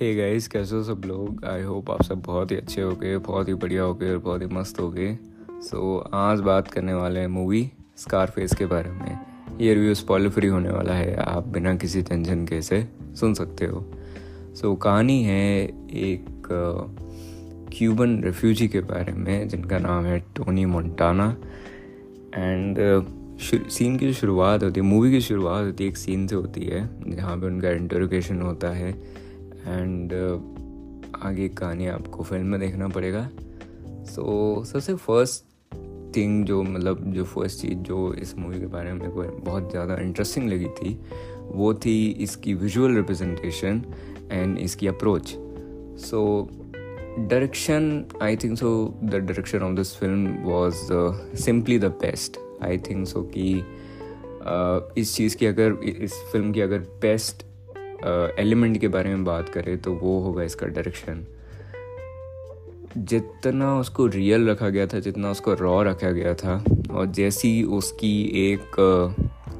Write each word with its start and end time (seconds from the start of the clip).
Hey 0.00 0.14
guys 0.14 0.46
कैसे 0.48 0.74
हो 0.76 0.82
सब 0.82 1.02
लोग? 1.06 1.44
आई 1.44 1.62
होप 1.62 1.90
आप 1.90 2.02
सब 2.02 2.20
बहुत 2.22 2.50
ही 2.50 2.56
अच्छे 2.56 2.82
हो 2.82 2.90
गए 2.92 3.16
बहुत 3.18 3.48
ही 3.48 3.54
बढ़िया 3.54 3.82
हो 3.82 3.94
गए 3.94 4.10
और 4.10 4.18
बहुत 4.18 4.42
ही 4.42 4.46
मस्त 4.46 4.80
हो 4.80 4.90
गए 4.90 5.16
सो 5.50 5.80
so, 5.98 6.14
आज 6.14 6.40
बात 6.40 6.68
करने 6.68 6.94
वाले 6.94 7.20
हैं 7.20 7.26
मूवी 7.26 7.70
स्कार 7.96 8.30
फेस 8.30 8.54
के 8.54 8.66
बारे 8.66 8.90
में। 8.90 9.18
ये 9.60 9.74
रिव्यू 9.74 9.94
स्पॉइलर 9.94 10.28
फ्री 10.28 10.48
होने 10.48 10.70
वाला 10.70 10.94
है 10.94 11.16
आप 11.16 11.48
बिना 11.48 11.74
किसी 11.74 12.02
टेंशन 12.02 12.46
के 12.46 12.62
से 12.62 12.88
सुन 13.20 13.34
सकते 13.34 13.66
हो। 13.66 13.84
सो 14.54 14.72
so, 14.72 14.78
कहानी 14.82 15.22
है 15.22 15.64
एक 16.04 16.48
क्यूबन 17.76 18.22
रेफ्यूजी 18.24 18.68
के 18.68 18.80
बारे 18.80 19.12
में 19.12 19.48
जिनका 19.48 19.78
नाम 19.78 20.04
है 20.04 20.18
टोनी 20.36 20.64
मोन्टाना 20.64 21.30
एंड 22.34 22.76
सीन 23.70 23.96
की 23.98 24.06
जो 24.06 24.12
शुरुआत 24.12 24.62
होती 24.62 24.80
है 24.80 24.86
मूवी 24.86 25.10
की 25.10 25.20
शुरुआत 25.20 25.64
होती 25.66 25.84
है 25.84 25.90
एक 25.90 25.96
सीन 25.96 26.26
से 26.26 26.36
होती 26.36 26.60
है 26.60 26.88
जहाँ 27.10 27.36
पे 27.36 27.46
उनका 27.46 27.70
इंटरोगेशन 27.70 28.40
होता 28.40 28.68
है। 28.68 28.92
एंड 29.68 30.12
uh, 30.12 31.24
आगे 31.26 31.48
कहानी 31.48 31.86
आपको 31.86 32.22
फ़िल्म 32.22 32.46
में 32.46 32.60
देखना 32.60 32.88
पड़ेगा। 32.88 33.30
सो 34.04 34.54
so, 34.60 34.66
सबसे 34.66 34.94
फ़र्स्ट 34.94 35.44
थिंग 36.16 36.44
जो 36.44 36.62
मतलब 36.62 37.12
जो 37.12 37.24
फ़र्स्ट 37.24 37.60
चीज़ 37.60 37.74
जो 37.74 38.14
इस 38.14 38.38
मूवी 38.38 38.60
के 38.60 38.66
बारे 38.66 38.92
में 38.92 39.00
मेरे 39.00 39.12
को 39.12 39.22
बहुत 39.22 39.70
ज़्यादा 39.70 39.96
इंटरेस्टिंग 39.96 40.48
लगी 40.48 40.66
थी 40.66 41.00
वो 41.40 41.74
थी 41.74 42.10
इसकी 42.20 42.54
विजुअल 42.54 42.94
रिप्रेजेंटेशन 42.94 43.82
एंड 44.32 44.58
इसकी 44.58 44.86
approach 44.86 45.34
so 46.00 46.50
direction 47.18 48.04
I 48.22 48.36
think 48.36 48.58
so 48.58 48.94
the 49.04 49.14
direction 49.14 49.58
of 49.58 49.76
this 49.76 49.96
film 49.96 50.36
was 50.42 50.76
simply 51.42 51.78
the 51.78 51.84
best 51.84 52.38
I 52.62 52.78
think 52.78 53.06
so 53.06 53.22
कि 53.36 53.54
uh, 53.54 54.98
इस 54.98 55.14
चीज़ 55.16 55.36
की 55.36 55.46
अगर 55.46 55.72
इस 55.84 56.12
फ़िल्म 56.32 56.52
की 56.52 56.60
अगर 56.60 56.78
बेस्ट 56.78 57.47
एलिमेंट 58.38 58.78
के 58.78 58.88
बारे 58.88 59.08
में 59.08 59.24
बात 59.24 59.48
करें 59.48 59.78
तो 59.78 59.92
वो 59.92 60.20
होगा 60.20 60.42
इसका 60.42 60.66
डायरेक्शन 60.66 61.26
जितना 62.98 63.80
उसको 63.80 64.06
रियल 64.06 64.48
रखा 64.48 64.68
गया 64.68 64.86
था 64.86 65.00
जितना 65.00 65.30
उसको 65.30 65.54
रॉ 65.54 65.82
रखा 65.82 66.10
गया 66.10 66.34
था 66.34 66.64
और 66.90 67.06
जैसी 67.06 67.62
उसकी 67.62 68.22
एक 68.22 68.60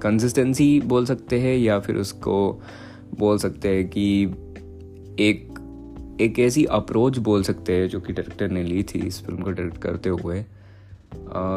कंसिस्टेंसी 0.03 0.81
बोल 0.81 1.07
सकते 1.07 1.39
हैं 1.39 1.59
या 1.59 1.81
फिर 1.81 1.97
उसको 1.97 2.63
बोल 3.19 3.39
सकते 3.39 3.69
हैं 3.69 3.89
कि 3.89 4.23
एक 5.19 5.49
एक 6.21 6.39
ऐसी 6.39 6.65
अप्रोच 6.65 7.19
बोल 7.19 7.43
सकते 7.43 7.73
हैं 7.73 7.89
जो 7.89 8.01
कि 8.01 8.13
डायरेक्टर 8.13 8.49
ने 8.49 8.63
ली 8.63 8.83
थी 8.83 9.07
इस 9.07 9.25
फ़िल्म 9.25 9.43
को 9.43 9.51
डायरेक्ट 9.51 9.79
करते 9.79 10.09
हुए. 10.09 10.45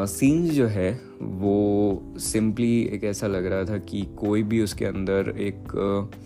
सीन्स 0.06 0.50
जो 0.50 0.66
है 0.66 1.00
वो 1.22 2.02
सिंपली 2.16 2.82
एक 2.82 3.04
ऐसा 3.04 3.26
लग 3.26 3.46
रहा 3.46 3.64
था 3.64 3.78
कि 3.78 4.06
कोई 4.16 4.42
भी 4.42 4.62
उसके 4.62 4.84
अंदर 4.84 5.34
एक 5.38 6.08
uh, 6.10 6.16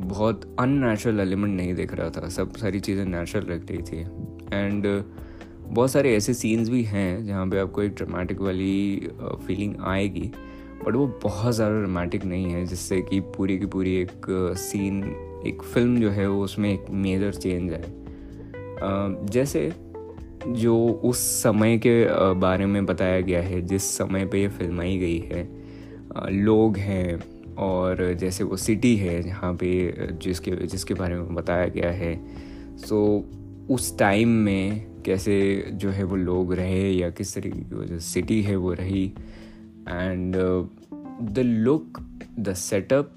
बहुत 0.00 0.56
अननेचुरल 0.60 1.20
एलिमेंट 1.20 1.56
नहीं 1.56 1.74
दिख 1.74 1.94
रहा 1.94 2.10
था। 2.10 2.28
सब 2.28 2.56
सारी 2.56 2.80
चीज़ें 2.80 3.04
नेचुरल 3.04 3.52
लग 3.52 3.70
रही 3.70 3.82
थी। 3.82 4.00
एंड 4.52 4.86
uh, 4.86 5.02
बहुत 5.68 5.90
सारे 5.90 6.16
ऐसे 6.16 6.34
सीन्स 6.34 6.68
भी 6.68 6.82
हैं 6.82 7.26
जहाँ 7.26 7.46
पे 7.46 7.58
आपको 7.58 7.82
एक 7.82 7.94
ड्रामेटिक 7.94 8.40
वाली 8.40 9.08
फीलिंग 9.46 9.74
uh, 9.74 9.80
आएगी। 9.82 10.30
बट 10.86 10.94
वो 10.94 11.06
बहुत 11.22 11.54
ज़्यादा 11.54 11.78
ड्रामेटिक 11.78 12.24
नहीं 12.24 12.50
है 12.50 12.66
जिससे 12.66 13.00
कि 13.02 13.20
पूरी 13.20 13.58
की 13.58 13.66
पूरी 13.66 13.96
एक 13.96 14.26
सीन 14.58 15.02
uh, 15.02 15.46
एक 15.46 15.62
फ़िल्म 15.62 16.00
जो 16.00 16.10
है 16.10 16.28
वो 16.28 16.44
उसमें 16.44 16.72
एक 16.72 16.86
मेजर 16.90 17.34
चेंज 17.34 17.72
है 17.72 17.96
जैसे 19.26 19.72
जो 20.46 20.76
उस 21.04 21.18
समय 21.42 21.78
के 21.78 22.06
बारे 22.34 22.66
में 22.66 22.86
बताया 22.86 23.20
गया 23.20 23.42
है 23.42 23.60
जिस 23.62 23.82
समय 23.98 24.26
पे 24.26 24.40
ये 24.40 24.48
फिल्माई 24.48 24.98
गई 24.98 25.18
है 25.18 25.48
लोग 26.30 26.76
हैं 26.76 27.18
और 27.58 28.14
जैसे 28.14 28.44
वो 28.44 28.56
सिटी 28.56 28.96
है 28.96 29.22
जहाँ 29.22 29.52
पे, 29.54 29.92
जिसके 30.22 30.50
जिसके 30.66 30.94
बारे 30.94 31.14
में 31.14 31.34
बताया 31.34 31.66
गया 31.68 31.90
है। 31.90 32.14
सो 32.78 32.98
उस 33.70 33.98
टाइम 33.98 34.28
में 34.28 34.86
कैसे 35.06 35.34
जो 35.72 35.90
है 35.90 36.04
वो 36.04 36.16
लोग 36.16 36.52
रहे 36.54 36.90
या 36.90 37.10
किस 37.10 37.34
तरीके 37.34 37.58
की 37.58 37.86
जो 37.86 37.98
सिटी 37.98 38.42
है 38.42 38.56
वो 38.56 38.72
रही। 38.72 39.04
And 39.88 40.36
the 41.32 41.38
look 41.38 42.00
the 42.38 42.54
setup 42.54 43.16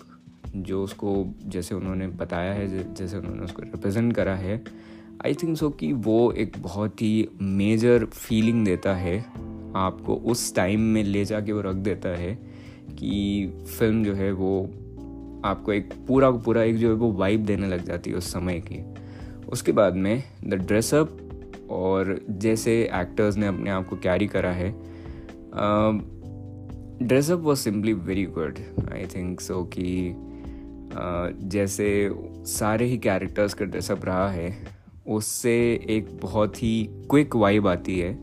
जो 0.56 0.84
उसको, 0.84 1.26
जैसे 1.46 1.76
उन्होंने 1.76 2.08
बताया 2.08 2.54
है 2.54 2.94
जैसे 2.94 3.18
उन्होंने 3.18 3.44
उसको 3.44 3.62
रिप्रेजेंट 3.62 4.14
करा 4.14 4.36
है 4.36 4.64
आई 5.26 5.34
थिंक 5.34 5.58
सो 5.58 5.70
कि 5.70 5.92
वो 5.94 6.32
एक 6.32 6.58
बहुत 6.58 7.02
ही 7.02 7.28
मेजर 7.42 8.06
फीलिंग 8.06 8.66
देता 8.66 8.96
है। 8.96 9.20
आपको 9.76 10.16
उस 10.16 10.56
टाइम 10.56 10.82
में 10.82 11.04
ले 11.04 11.26
जाके 11.26 11.52
वो 11.52 11.62
रख 11.62 11.76
देता 11.76 12.10
है। 12.10 12.51
कि 13.02 13.66
फ़िल्म 13.80 14.04
जो 14.04 14.14
है 14.14 14.32
वो 14.32 14.62
आपको 15.46 15.74
एक 15.74 15.94
पूरा 16.08 16.32
पूरा 16.32 16.64
एक 16.64 16.78
जो 16.78 16.88
है 16.88 16.94
वो 16.94 17.12
वाइब 17.12 17.46
देने 17.46 17.68
लग 17.68 17.84
जाती 17.86 18.10
है 18.10 18.16
उस 18.16 18.32
समय 18.34 18.60
की। 18.60 18.84
उसके 19.50 19.72
बाद 19.72 19.96
में 19.96 20.24
द 20.44 20.54
ड्रेसअप 20.54 21.18
और 21.70 22.20
जैसे 22.30 22.90
एक्टर्स 22.94 23.38
ने 23.38 23.48
अपने 23.48 23.70
आप 23.70 23.88
को 23.88 23.96
कैरी 23.96 24.28
करा 24.28 24.52
है 24.52 24.70
dress up 27.04 27.40
was 27.40 27.60
simply 27.60 27.94
very 27.94 28.26
good 28.26 28.60
I 28.94 29.06
think 29.06 29.42
so 29.42 29.64
कि 29.64 30.16
जैसे 31.48 32.12
सारे 32.46 32.86
ही 32.86 32.98
कैरेक्टर्स 32.98 33.54
का 33.54 33.66
ड्रेसअप 33.66 34.06
रहा 34.06 34.30
है, 34.30 34.56
उससे 35.08 35.54
एक 35.90 36.20
बहुत 36.22 36.64
ही 36.64 36.84
क्विक 37.10 37.36
वाइब 37.36 37.68
आती 37.68 38.00
है 38.00 38.14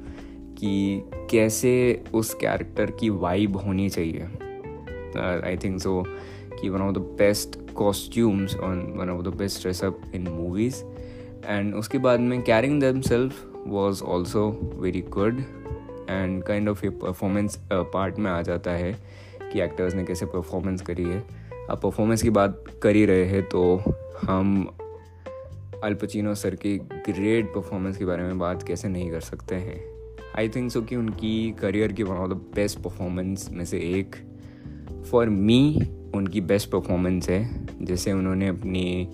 कि 0.58 1.02
कैसे 1.30 2.04
उस 2.14 2.34
कैरेक्टर 2.34 2.90
की 2.90 3.10
वाइब 3.10 3.56
होनी 3.56 3.88
चाहिए। 3.88 4.28
आई 5.18 5.56
थिंक 5.56 5.80
सो 5.80 6.02
कि 6.60 6.68
one 6.68 6.82
of 6.82 6.94
the 6.94 6.98
best 7.18 7.58
costumes 7.74 8.56
on 8.58 8.80
one 8.96 9.10
of 9.10 9.22
the 9.22 9.34
best 9.36 9.62
dress up 9.62 10.10
in 10.14 10.28
movies 10.30 10.82
and 11.46 11.74
उसके 11.74 11.98
बाद 11.98 12.20
में 12.20 12.40
carrying 12.42 12.80
them 12.82 13.00
self 13.00 13.44
was 13.66 14.02
also 14.04 14.48
very 14.74 15.00
good 15.10 15.40
and 16.10 16.42
kind 16.42 16.68
of 16.68 16.84
ये 16.84 16.90
परफॉर्मेंस 17.02 17.58
पार्ट 17.72 18.18
में 18.18 18.30
आ 18.30 18.40
जाता 18.42 18.70
है 18.70 18.92
कि 19.52 19.60
एक्टर्स 19.60 19.94
ने 19.94 20.04
कैसे 20.04 20.26
परफॉर्मेंस 20.26 20.82
करी 20.82 21.04
है 21.04 21.22
अब 21.70 21.80
परफॉर्मेंस 21.80 22.22
की 22.22 22.30
बात 22.30 22.64
कर 22.82 22.96
ही 22.96 23.04
रहे 23.06 23.24
हैं 23.24 23.42
तो 23.48 23.62
हम 24.22 24.68
अल्पचिनो 25.84 26.34
सर 26.34 26.54
की 26.54 26.76
ग्रेट 26.78 27.52
परफॉर्मेंस 27.54 27.96
के 27.96 28.04
बारे 28.04 28.22
में 28.22 28.38
बात 28.38 28.62
कैसे 28.62 28.88
नहीं 28.88 29.10
कर 29.10 29.20
सकते 29.20 29.54
हैं 29.56 29.80
आई 30.36 30.48
थिंक 30.48 30.70
सो 30.70 30.82
कि 30.82 30.96
उनकी 30.96 31.34
करियर 31.60 31.92
की 31.92 32.02
one 32.02 32.16
of 32.16 32.30
the 32.30 32.34
best 32.54 32.78
performance 32.78 33.48
में 33.52 33.64
से 33.64 33.78
एक 33.90 34.16
फॉर 35.02 35.28
मी 35.28 35.60
उनकी 36.14 36.40
बेस्ट 36.40 36.70
परफॉर्मेंस 36.70 37.28
है। 37.28 37.66
जैसे 37.82 38.12
उन्होंने 38.12 38.48
अपनी 38.48 39.08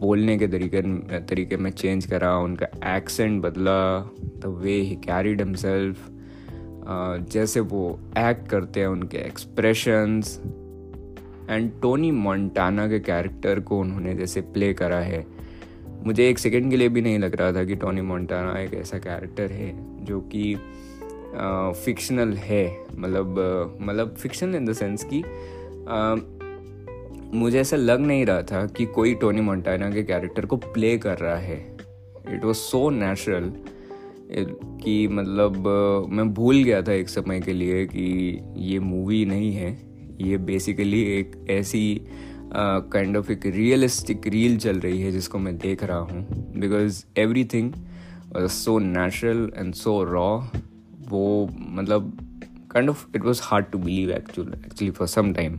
बोलने 0.00 0.36
के 0.38 0.46
तरीके 0.48 0.82
तरीके 1.20 1.56
में 1.56 1.70
चेंज 1.70 2.06
करा, 2.06 2.36
उनका 2.36 2.96
एक्सेंट 2.96 3.42
बदला 3.42 4.00
the 4.38 4.58
way 4.62 4.72
he 4.72 4.96
carried 5.04 5.40
himself 5.40 6.10
जैसे 7.32 7.60
वो 7.60 7.98
एक्ट 8.18 8.48
करते 8.48 8.80
हैं 8.80 8.86
उनके 8.86 9.18
एक्सप्रेशंस 9.18 10.40
एंड 11.50 11.70
टोनी 11.82 12.10
मोन्टाना 12.10 12.86
के 12.88 12.98
कैरेक्टर 13.00 13.60
को 13.60 13.78
उन्होंने 13.80 14.14
जैसे 14.14 14.40
प्ले 14.40 14.72
करा 14.74 14.98
है। 14.98 15.24
मुझे 16.04 16.28
एक 16.28 16.38
सेकंड 16.38 16.70
के 16.70 16.76
लिए 16.76 16.88
भी 16.88 17.02
नहीं 17.02 17.18
लग 17.18 17.36
रहा 17.36 17.52
था 17.52 17.64
कि 17.64 17.74
टोनी 17.74 18.00
मोन्टाना 18.00 18.58
एक 18.60 18.74
ऐसा 18.74 18.98
कैरेक्टर 18.98 19.52
है, 19.52 20.04
जो 20.04 20.20
कि 20.20 20.56
फिक्शनल 21.84 22.32
है 22.36 22.64
मतलब 22.94 23.78
मतलब 23.80 24.14
फिक्शनल 24.18 24.54
इन 24.54 24.64
द 24.64 24.72
सेंस 24.72 25.04
कि 25.12 25.22
मुझे 27.36 27.60
ऐसा 27.60 27.76
लग 27.76 28.00
नहीं 28.00 28.24
रहा 28.26 28.42
था 28.42 28.64
कि 28.66 28.86
कोई 28.86 29.14
टोनी 29.14 29.40
मोन्टाना 29.40 29.90
के 29.90 30.02
कैरेक्टर 30.02 30.46
को 30.46 30.56
प्ले 30.56 30.96
कर 30.98 31.18
रहा 31.18 31.36
है। 31.36 31.56
इट 32.28 32.44
वॉज़ 32.44 32.56
सो 32.56 32.88
नेचुरल 32.90 33.52
कि 34.82 35.08
मतलब 35.08 35.66
मैं 36.10 36.28
भूल 36.34 36.62
गया 36.64 36.82
था 36.82 36.92
एक 36.92 37.08
समय 37.08 37.40
के 37.40 37.52
लिए 37.52 37.84
कि 37.86 38.40
ये 38.56 38.78
मूवी 38.78 39.24
नहीं 39.24 39.52
है। 39.52 39.70
ये 40.20 40.36
बेसिकली 40.38 41.02
एक 41.18 41.36
ऐसी 41.50 42.00
काइंड 42.56 43.16
ऑफ़ 43.16 43.32
एक 43.32 43.46
रियलिस्टिक 43.46 44.26
रील 44.26 44.56
चल 44.58 44.80
रही 44.80 45.00
है 45.00 45.10
जिसको 45.12 45.38
मैं 45.38 45.56
देख 45.58 45.84
रहा 45.84 45.98
हूँ। 45.98 46.26
Because 46.60 47.04
everything 47.44 47.72
so 48.36 48.78
natural 48.78 49.50
and 49.56 49.74
so 49.74 50.02
raw 50.04 50.40
वो 51.08 51.50
मतलब 51.58 52.18
kind 52.70 52.90
of 52.90 53.06
it 53.16 53.24
was 53.24 53.40
hard 53.42 53.66
to 53.66 53.78
believe 53.78 54.10
actual 54.10 54.48
actually 54.48 54.90
for 54.90 55.08
some 55.08 55.32
time 55.32 55.58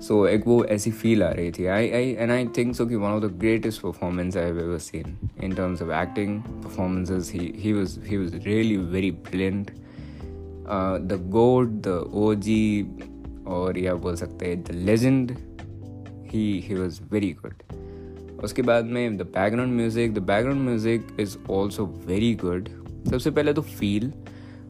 so 0.00 0.26
एक 0.26 0.46
वो 0.46 0.64
ऐसी 0.64 0.90
फील 0.90 1.22
आ 1.22 1.28
रही 1.28 1.50
थी। 1.50 1.66
आई 1.66 1.90
आई 1.90 2.10
एंड 2.10 2.30
आई 2.30 2.48
थिंक 2.58 2.74
सो 2.74 2.86
कि 2.86 2.94
one 2.94 3.08
of 3.08 3.24
the 3.24 3.26
greatest 3.26 3.82
performance 3.82 4.36
I 4.36 4.44
have 4.44 4.58
ever 4.58 4.78
seen 4.78 5.18
in 5.44 5.54
terms 5.54 5.82
of 5.82 5.90
acting 5.90 6.42
performances 6.42 7.32
he 7.34 7.72
was 7.72 8.00
he 8.06 8.16
was 8.16 8.46
really 8.46 8.76
very 8.76 9.10
brilliant 9.10 9.70
the 11.02 11.28
goat 11.30 11.70
the 11.70 12.10
O 12.12 12.34
G 12.34 12.86
और 13.46 13.78
या 13.78 13.94
बोल 13.94 14.16
सकते 14.16 14.46
हैं 14.46 14.62
the 14.62 14.70
legend 14.70 15.32
he 16.26 16.60
he 16.60 16.74
was 16.74 17.00
very 17.10 17.30
good 17.32 17.54
उसके 18.42 18.62
बाद 18.62 18.84
में 18.84 19.16
the 19.16 19.22
background 19.22 19.72
music 19.72 20.14
the 20.14 20.18
background 20.18 20.62
music 20.62 21.06
is 21.20 21.36
also 21.50 22.02
very 22.06 22.34
good 22.34 22.68
सबसे 23.10 23.30
पहले 23.30 23.52
तो 23.52 23.62
फील 23.62 24.12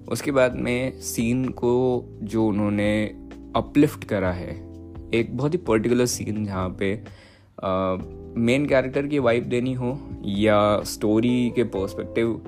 उसके 0.08 0.30
बाद 0.30 0.56
में 0.56 1.00
सीन 1.00 1.48
को 1.48 2.04
जो 2.22 2.46
उन्होंने 2.46 3.04
अपलिफ्ट 3.56 4.04
करा 4.04 4.32
है, 4.32 4.50
एक 5.14 5.36
बहुत 5.36 5.52
ही 5.52 5.58
पर्टिकुलर 5.58 6.06
सीन 6.06 6.44
जहाँ 6.44 6.76
पे 6.82 7.04
मेन 8.40 8.66
कैरेक्टर 8.66 9.06
की 9.06 9.18
वाइफ 9.18 9.44
देनी 9.44 9.72
हो 9.72 9.98
या 10.24 10.80
स्टोरी 10.80 11.52
के 11.56 11.64
पर्सपेक्टिव 11.64 12.42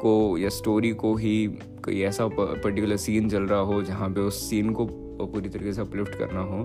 को 0.00 0.38
या 0.38 0.48
स्टोरी 0.48 0.90
को 0.90 1.14
ही 1.16 1.46
कोई 1.84 2.02
ऐसा 2.02 2.28
पर्टिकुलर 2.28 2.96
सीन 2.96 3.28
चल 3.30 3.42
रहा 3.42 3.60
हो 3.60 3.82
जहाँ 3.82 4.08
पे 4.08 4.20
उस 4.20 4.50
सीन 4.50 4.70
को 4.70 4.84
पूरी 4.86 5.48
तरीके 5.48 5.72
से 5.72 5.80
अपलिफ्ट 5.80 6.14
करना 6.14 6.40
हो 6.40 6.64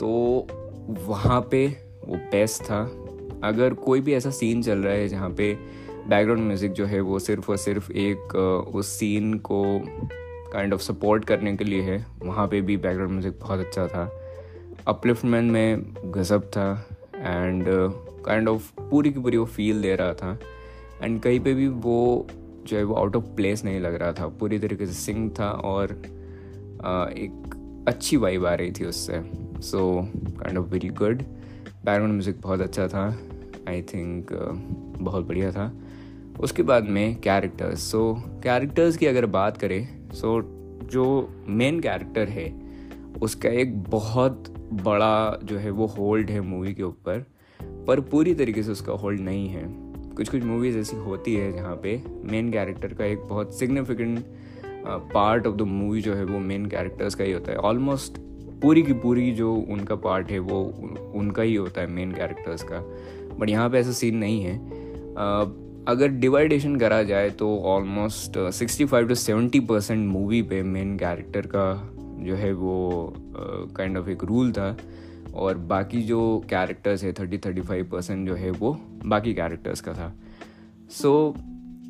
तो 0.00 0.08
वहाँ 1.08 1.48
पे 1.50 1.66
वो 2.08 2.16
बेस्ट 2.16 2.62
था। 2.62 2.82
अगर 3.44 3.74
कोई 3.74 4.00
भी 4.00 4.14
ऐसा 4.14 4.30
सीन 4.30 4.62
चल 4.62 4.78
रहा 4.78 4.94
है 4.94 5.08
जहाँ 5.08 5.30
पे 5.30 5.58
बैकग्राउंड 6.08 6.42
म्यूज़िक 6.46 6.72
जो 6.72 6.84
है 6.86 7.00
वो 7.00 7.18
सिर्फ़ 7.18 7.50
और 7.50 7.56
सिर्फ़ 7.56 7.90
एक 7.92 8.34
उस 8.74 8.88
सीन 8.88 9.34
को 9.38 9.62
काइंड 10.52 10.74
ऑफ़ 10.74 10.80
सपोर्ट 10.80 11.24
करने 11.24 11.56
के 11.56 11.64
लिए 11.64 11.82
है। 11.82 12.04
वहाँ 12.22 12.46
पे 12.48 12.60
भी 12.60 12.76
बैकग्राउंड 12.76 13.12
म्यूज़िक 13.12 13.38
बहुत 13.40 13.60
अच्छा 13.60 13.86
था। 13.86 14.10
अपलिफ्टमेंट 14.88 15.50
में 15.52 15.94
गज़ब 16.14 16.50
था 16.56 16.70
एंड 17.16 17.64
काइंड 18.26 18.48
ऑफ़ 18.48 18.70
पूरी 18.80 19.12
की 19.12 19.20
पूरी 19.20 19.36
वो 19.36 19.44
फील 19.46 19.82
दे 19.82 19.94
रहा 19.96 20.12
था। 20.14 20.38
एंड 21.02 21.20
कहीं 21.20 21.40
पे 21.40 21.54
भी 21.54 21.68
वो 21.68 22.26
जो 22.66 22.76
है 22.76 22.82
वो 22.84 22.94
आउट 22.94 23.16
ऑफ़ 23.16 23.24
प्लेस 23.36 23.64
नहीं 23.64 23.80
लग 23.80 23.94
रहा 23.94 24.12
था। 24.12 24.28
पूरी 24.40 24.58
तरीके 24.58 24.86
से 24.86 24.92
सिंग 24.92 25.30
था 25.38 25.50
और 25.50 25.92
एक 27.14 27.84
अच्छी 27.88 28.16
वाइब 28.16 28.46
आ 28.46 28.54
रही 28.54 28.72
थी 28.72 28.84
उससे। 28.84 29.20
So 29.62 29.80
kind 30.38 30.58
of 30.58 30.66
very 30.66 30.88
good 30.88 31.22
background 31.22 32.12
music 32.12 32.40
बहुत 32.40 32.60
अच्छा 32.60 32.88
था। 32.88 33.06
आई 33.68 33.82
थिंक 33.82 34.32
uh, 34.32 35.02
बहुत 35.02 35.26
बढ़िया 35.26 35.50
था। 35.52 35.66
उसके 36.40 36.62
बाद 36.62 36.84
में 36.84 37.20
कैरेक्टर्स 37.20 37.80
सो 37.80 38.22
कैरेक्टर्स 38.42 38.96
की 38.96 39.06
अगर 39.06 39.26
बात 39.26 39.56
करें 39.56 40.10
सो 40.12 40.40
so, 40.40 40.90
जो 40.90 41.34
मेन 41.48 41.80
कैरेक्टर 41.80 42.28
है 42.28 42.66
उसका 43.22 43.48
एक 43.48 43.82
बहुत 43.82 44.44
बड़ा 44.72 45.40
जो 45.44 45.58
है 45.58 45.70
वो 45.70 45.86
होल्ड 45.86 46.30
है 46.30 46.40
मूवी 46.40 46.74
के 46.74 46.82
ऊपर 46.82 47.26
पर 47.86 48.00
पूरी 48.00 48.34
तरीके 48.34 48.62
से 48.62 48.72
उसका 48.72 48.92
होल्ड 48.92 49.20
नहीं 49.20 49.48
है. 49.48 49.64
कुछ 50.14 50.28
कुछ 50.28 50.42
मूवीज़ 50.42 50.78
ऐसी 50.78 50.96
होती 50.96 51.34
है 51.34 51.52
जहाँ 51.52 51.76
पे 51.76 52.02
मेन 52.24 52.52
कैरेक्टर 52.52 52.94
का 52.94 53.04
एक 53.04 53.18
बहुत 53.18 53.58
significant 53.58 54.24
part 54.86 55.46
of 55.46 55.56
the 55.56 55.62
movie 55.62 56.00
जो 56.00 56.14
है 56.14 56.24
वो 56.24 56.38
मेन 56.38 56.66
कैरेक्टर्स 56.66 57.14
का 57.14 57.24
ही 57.24 57.32
होता 57.32 57.52
है. 57.52 57.58
ऑलमोस्ट 57.58 58.18
पूरी 58.62 58.82
की 58.82 58.92
पूरी 58.92 59.32
जो 59.32 59.54
उनका 59.54 59.94
पार्ट 59.94 60.30
है 60.30 60.38
वो 60.38 60.62
उनका 61.14 61.42
ही 61.42 61.54
होता 61.54 61.80
है 61.80 61.86
मेन 61.86 62.12
कैरेक्टर्स 62.12 62.62
का. 62.62 62.80
बट 63.38 63.50
यहाँ 63.50 63.70
पे 63.70 63.78
ऐसा 63.78 63.92
सीन 63.92 64.16
नहीं 64.16 64.42
है. 64.42 64.56
अगर 65.88 66.08
डिवाइडेशन 66.08 66.76
करा 66.76 67.02
जाए 67.02 67.30
तो 67.30 67.58
almost 67.58 68.50
sixty 68.50 68.84
five 68.84 69.08
to 69.08 69.14
seventy 69.14 69.60
percent 69.60 70.08
movie 70.08 70.42
पे 70.42 70.62
मेन 70.62 70.96
कैरेक्टर 70.96 71.40
का 71.40 71.92
जो 72.24 72.34
है 72.34 72.52
वो 72.52 73.14
kind 73.18 73.92
uh, 73.92 74.02
of 74.02 74.06
kind 74.06 74.16
of 74.16 74.22
एक 74.22 74.24
रूल 74.24 74.52
था 74.52 74.76
और 75.34 75.58
बाकी 75.58 76.02
जो 76.02 76.44
कैरेक्टर्स 76.50 77.04
है 77.04 77.12
थर्टी 77.12 77.38
थर्टी 77.38 77.60
फाइव 77.60 77.88
परसेंट 77.92 78.28
जो 78.28 78.34
है 78.34 78.50
वो 78.50 78.80
बाकी 79.06 79.34
कैरेक्टर्स 79.34 79.80
का 79.80 79.92
था। 79.92 80.14
सो 80.90 81.34
so, 81.36 81.42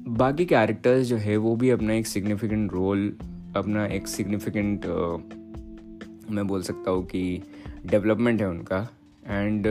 बाकी 0.08 0.46
कैरेक्टर्स 0.46 1.06
जो 1.06 1.16
है 1.16 1.36
वो 1.36 1.56
भी 1.56 1.70
अपना 1.70 1.92
एक 1.92 2.06
सिग्निफिकेंट 2.06 2.72
रोल 2.72 3.16
अपना 3.56 3.86
एक 3.86 4.08
सिग्निफिकेंट 4.08 4.80
uh, 4.80 6.30
मैं 6.30 6.46
बोल 6.46 6.62
सकता 6.62 6.90
हूँ 6.90 7.06
कि 7.06 7.42
डेवलपमेंट 7.86 8.40
है 8.40 8.48
उनका। 8.48 8.88
And 9.26 9.66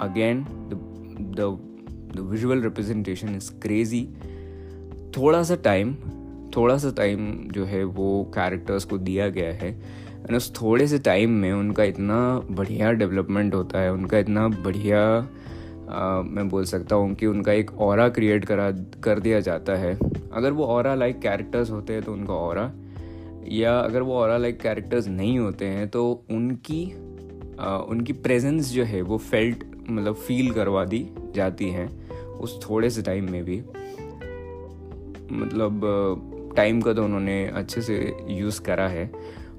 again 0.00 0.44
the 1.38 1.68
visual 2.20 2.62
representation 2.62 3.28
is 3.28 3.50
crazy 3.62 4.08
थोड़ा 5.16 5.42
सा 5.42 5.54
टाइम 5.54 5.94
थोड़ा 6.56 6.78
सा 6.78 6.90
टाइम 6.90 7.48
जो 7.48 7.64
है 7.64 7.84
वो 7.84 8.30
कैरेक्टर्स 8.34 8.84
को 8.84 8.98
दिया 8.98 9.28
गया 9.28 9.52
है 9.52 9.70
एंड 10.12 10.36
उस 10.36 10.62
थोड़े 10.62 10.86
से 10.86 10.98
टाइम 10.98 11.30
में 11.30 11.52
उनका 11.52 11.84
इतना 11.84 12.46
बढ़िया 12.50 12.92
डेवलपमेंट 12.92 13.54
होता 13.54 13.78
है 13.78 13.92
उनका 13.92 14.18
इतना 14.18 14.48
बढ़िया 14.48 15.28
आ, 15.90 16.22
मैं 16.22 16.48
बोल 16.48 16.64
सकता 16.64 16.96
हूँ 16.96 17.14
कि 17.14 17.26
उनका 17.26 17.52
एक 17.52 17.80
और 17.80 18.08
क्रिएट 18.08 18.44
करा 18.44 18.70
कर 19.04 19.20
दिया 19.20 19.40
जाता 19.40 19.72
है। 19.72 19.98
अगर 20.32 20.52
वो 20.52 20.64
और 20.64 20.96
लाइक 20.96 21.20
कैरेक्टर्स 21.20 21.70
होते 21.70 21.92
हैं 21.92 22.02
तो 22.02 22.12
उनका 22.12 22.34
और 22.34 22.82
या 23.48 23.78
अगर 23.78 24.02
वो 24.02 24.14
और 24.14 24.38
लाइक 24.38 24.60
कैरेक्टर्स 24.60 25.08
नहीं 25.08 25.38
होते 25.38 25.64
हैं 25.64 25.88
तो 25.88 26.24
उनकी 26.30 26.92
आ, 27.60 27.76
उनकी 27.76 28.12
प्रेजेंस 28.12 28.72
जो 28.72 28.84
है 28.84 29.02
वो 29.02 29.18
फेल्ट 29.18 29.64
मतलब 29.90 30.14
फील 30.14 30.50
करवा 30.50 30.84
दी 30.84 31.10
जाती 31.34 31.68
है। 31.68 32.01
उस 32.42 32.58
थोड़े 32.70 32.90
से 32.90 33.02
टाइम 33.02 33.30
में 33.30 33.44
भी 33.44 33.62
मतलब 35.32 36.52
टाइम 36.56 36.80
का 36.80 36.92
तो 36.92 37.04
उन्होंने 37.04 37.46
अच्छे 37.46 37.82
से 37.82 38.16
यूज़ 38.28 38.60
करा 38.62 38.88
है। 38.88 39.10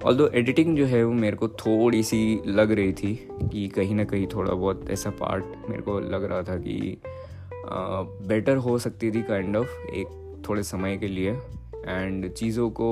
ऑल 0.06 0.16
दो 0.18 0.28
एडिटिंग 0.28 0.78
जो 0.78 0.86
है 0.86 1.04
वो 1.04 1.14
मेरे 1.14 1.38
को 1.38 1.48
थोड़ी 1.48 2.04
सी 2.04 2.42
लग 2.48 2.72
रही 2.72 2.94
थी 2.94 3.16
कि 3.52 3.68
कहीं 3.68 3.96
ना 3.96 4.04
कहीं 4.04 4.28
थोड़ा 4.28 4.54
बहुत 4.54 4.90
ऐसा 4.90 5.10
पार्ट 5.10 5.70
मेरे 5.70 5.82
को 5.82 6.00
लग 6.00 6.24
रहा 6.24 6.42
था 6.44 6.58
कि 6.58 6.98
बेटर 8.28 8.58
हो 8.58 8.78
सकती 8.80 9.12
थी 9.12 9.22
काइंड 9.22 9.48
kind 9.48 9.60
ऑफ़ 9.60 9.68
of, 9.68 9.94
एक 9.94 10.44
थोड़े 10.50 10.64
समय 10.64 10.98
के 10.98 11.08
लिए। 11.08 11.32
एंड 11.86 12.32
चीज़ों 12.34 12.70
को 12.70 12.88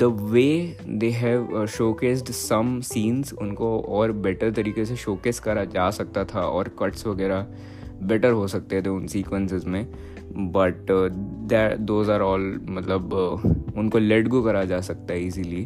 the 0.00 0.02
way 0.02 0.76
they 0.88 1.08
have 1.10 1.66
showcased 1.66 2.26
some 2.26 2.80
scenes 2.80 3.32
उनको 3.32 3.78
और 3.80 4.12
बेटर 4.12 4.50
तरीके 4.50 4.84
से 4.84 4.96
शोकेस 4.96 5.40
करा 5.40 5.64
जा 5.64 5.90
सकता 5.90 6.24
था 6.24 6.40
और 6.40 6.68
कट्स 6.78 7.06
वगैरह 7.06 7.46
बेटर 8.02 8.30
हो 8.30 8.46
सकते 8.46 8.82
थे 8.82 8.88
उन 8.88 9.06
सीक्वेंसेस 9.06 9.64
में। 9.66 9.86
बट 10.36 10.86
दोज 11.80 12.10
आर 12.10 12.20
ऑल 12.20 12.60
मतलब 12.68 13.10
uh, 13.10 13.76
उनको 13.78 13.98
लेट 13.98 14.28
गो 14.28 14.42
करा 14.42 14.64
जा 14.64 14.80
सकता 14.80 15.14
है 15.14 15.26
इजीली 15.26 15.62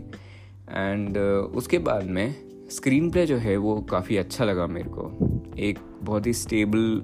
एंड 0.70 1.10
uh, 1.10 1.56
उसके 1.56 1.78
बाद 1.78 2.04
में 2.04 2.34
स्क्रीन 2.70 3.10
प्ले 3.10 3.26
जो 3.26 3.36
है 3.36 3.56
वो 3.56 3.76
काफ़ी 3.80 4.16
अच्छा 4.16 4.44
लगा 4.44 4.66
मेरे 4.66 4.90
को। 4.90 5.10
एक 5.58 5.78
बहुत 6.02 6.26
ही 6.26 6.32
स्टेबल 6.32 7.02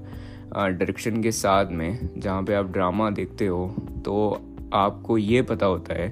डायरेक्शन 0.55 1.17
uh, 1.17 1.23
के 1.23 1.33
साथ 1.33 1.67
में 1.73 2.09
जहाँ 2.17 2.43
पे 2.43 2.55
आप 2.55 2.71
ड्रामा 2.73 3.11
देखते 3.11 3.47
हो 3.47 3.67
तो 4.05 4.41
आपको 4.75 5.19
ये 5.19 5.43
पता 5.43 5.67
होता 5.67 5.95
है 5.95 6.09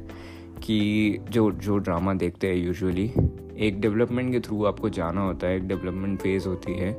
कि 0.62 1.18
जो 1.30 1.52
जो 1.52 1.78
ड्रामा 1.78 2.14
देखते 2.14 2.46
हैं 2.46 2.54
यूजुअली 2.54 3.12
एक 3.58 3.80
डेवलपमेंट 3.80 4.32
के 4.32 4.40
थ्रू 4.40 4.64
आपको 4.64 4.88
जाना 4.88 5.20
होता 5.20 5.46
है 5.46 5.56
एक 5.56 5.68
डेवलपमेंट 5.68 6.20
फ़ेज़ 6.20 6.48
होती 6.48 6.72
है 6.72 6.90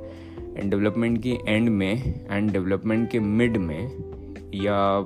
एंड 0.58 0.70
डेवलपमेंट 0.70 1.24
की 1.24 1.38
एंड 1.48 1.70
में 1.70 2.26
एंड 2.32 2.52
डेवलपमेंट 2.52 3.12
के 3.12 3.20
मिड 3.20 3.58
में 3.58 3.90
या 4.54 5.06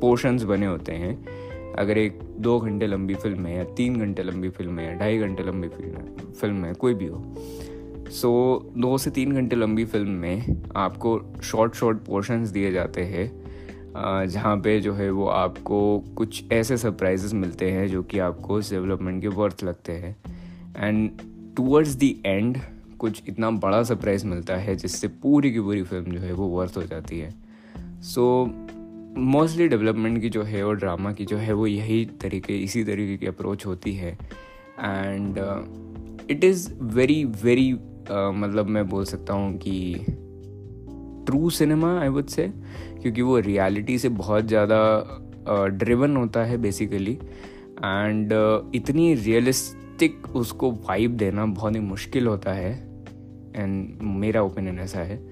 पोर्शंस 0.00 0.42
बने 0.42 0.66
होते 0.66 0.92
हैं 0.92 1.26
अगर 1.72 1.98
एक 1.98 2.18
दो 2.38 2.60
घंटे 2.60 2.86
लंबी 2.86 3.14
फ़िल्म 3.14 3.46
है 3.46 3.56
या 3.56 3.64
तीन 3.64 3.96
घंटे 3.96 4.22
लंबी 4.22 4.48
फ़िल्म 4.48 4.78
है 4.78 4.86
या 4.86 4.94
ढाई 4.94 5.18
घंटे 5.18 5.42
लंबी 5.42 5.68
फ़िल्म 5.68 5.96
है 5.96 6.32
फ़िल्म 6.32 6.64
है 6.64 6.74
कोई 6.74 6.94
भी 6.94 7.06
हो। 7.06 7.34
सो 8.10 8.62
so, 8.68 8.78
दो 8.78 8.98
से 8.98 9.10
तीन 9.10 9.32
घंटे 9.32 9.56
लंबी 9.56 9.84
फ़िल्म 9.84 10.08
में 10.08 10.62
आपको 10.76 11.20
शॉर्ट 11.42 11.74
शॉर्ट 11.74 11.98
पोर्शंस 11.98 12.48
दिए 12.48 12.72
जाते 12.72 13.00
हैं 13.00 13.45
जहाँ 14.26 14.56
पे 14.56 14.78
जो 14.80 14.92
है 14.94 15.10
वो 15.10 15.26
आपको 15.26 15.78
कुछ 16.16 16.52
ऐसे 16.52 16.76
सरप्राइजेस 16.76 17.32
मिलते 17.34 17.70
हैं 17.70 17.86
जो 17.88 18.02
कि 18.02 18.18
आपको 18.18 18.54
उस 18.54 18.70
डेवलपमेंट 18.70 19.20
के 19.22 19.28
वर्थ 19.28 19.64
लगते 19.64 19.92
हैं। 19.92 20.16
एंड 20.78 21.10
टूवर्ड्स 21.56 21.94
दी 21.94 22.16
एंड 22.26 22.58
कुछ 22.98 23.22
इतना 23.28 23.50
बड़ा 23.50 23.82
सरप्राइज़ 23.82 24.26
मिलता 24.26 24.56
है 24.56 24.76
जिससे 24.76 25.08
पूरी 25.22 25.52
की 25.52 25.60
पूरी 25.60 25.82
फ़िल्म 25.82 26.12
जो 26.12 26.20
है 26.20 26.32
वो 26.32 26.46
वर्थ 26.48 26.76
हो 26.76 26.82
जाती 26.82 27.18
है। 27.18 27.34
सो 28.02 28.44
मोस्टली 29.18 29.68
डेवलपमेंट 29.68 30.20
की 30.20 30.28
जो 30.28 30.42
है 30.42 30.64
और 30.64 30.76
ड्रामा 30.76 31.12
की 31.12 31.24
जो 31.24 31.36
है 31.36 31.52
वो 31.52 31.66
यही 31.66 32.04
तरीके, 32.22 32.56
इसी 32.56 32.84
तरीके 32.84 33.16
की 33.16 33.26
अप्रोच 33.26 33.66
होती 33.66 33.94
है। 33.94 34.12
And 34.80 35.38
it 36.30 36.44
is 36.44 36.72
very 36.80 37.24
very 37.24 37.72
मतलब 38.12 38.66
मैं 38.66 38.88
बोल 38.88 39.04
सकता 39.04 39.34
हूँ 39.34 39.56
कि 39.58 40.04
true 41.26 41.50
cinema 41.50 42.00
I 42.00 42.08
would 42.08 42.26
say 42.26 42.52
क्योंकि 43.02 43.22
वो 43.22 43.38
रियलिटी 43.38 43.98
से 43.98 44.08
बहुत 44.08 44.44
ज़्यादा 44.44 44.78
ड्रिवन 45.66 46.12
uh, 46.12 46.18
होता 46.18 46.44
है 46.44 46.56
बेसिकली 46.56 47.12
एंड 47.84 48.32
uh, 48.32 48.74
इतनी 48.74 49.14
रियलिस्टिक 49.14 50.36
उसको 50.36 50.70
वाइब 50.70 51.16
देना 51.16 51.46
बहुत 51.46 51.74
ही 51.74 51.80
मुश्किल 51.80 52.26
होता 52.26 52.52
है 52.52 52.72
एंड 53.56 53.98
मेरा 54.02 54.42
ओपिनियन 54.42 54.78
ऐसा 54.78 54.98
है. 54.98 55.28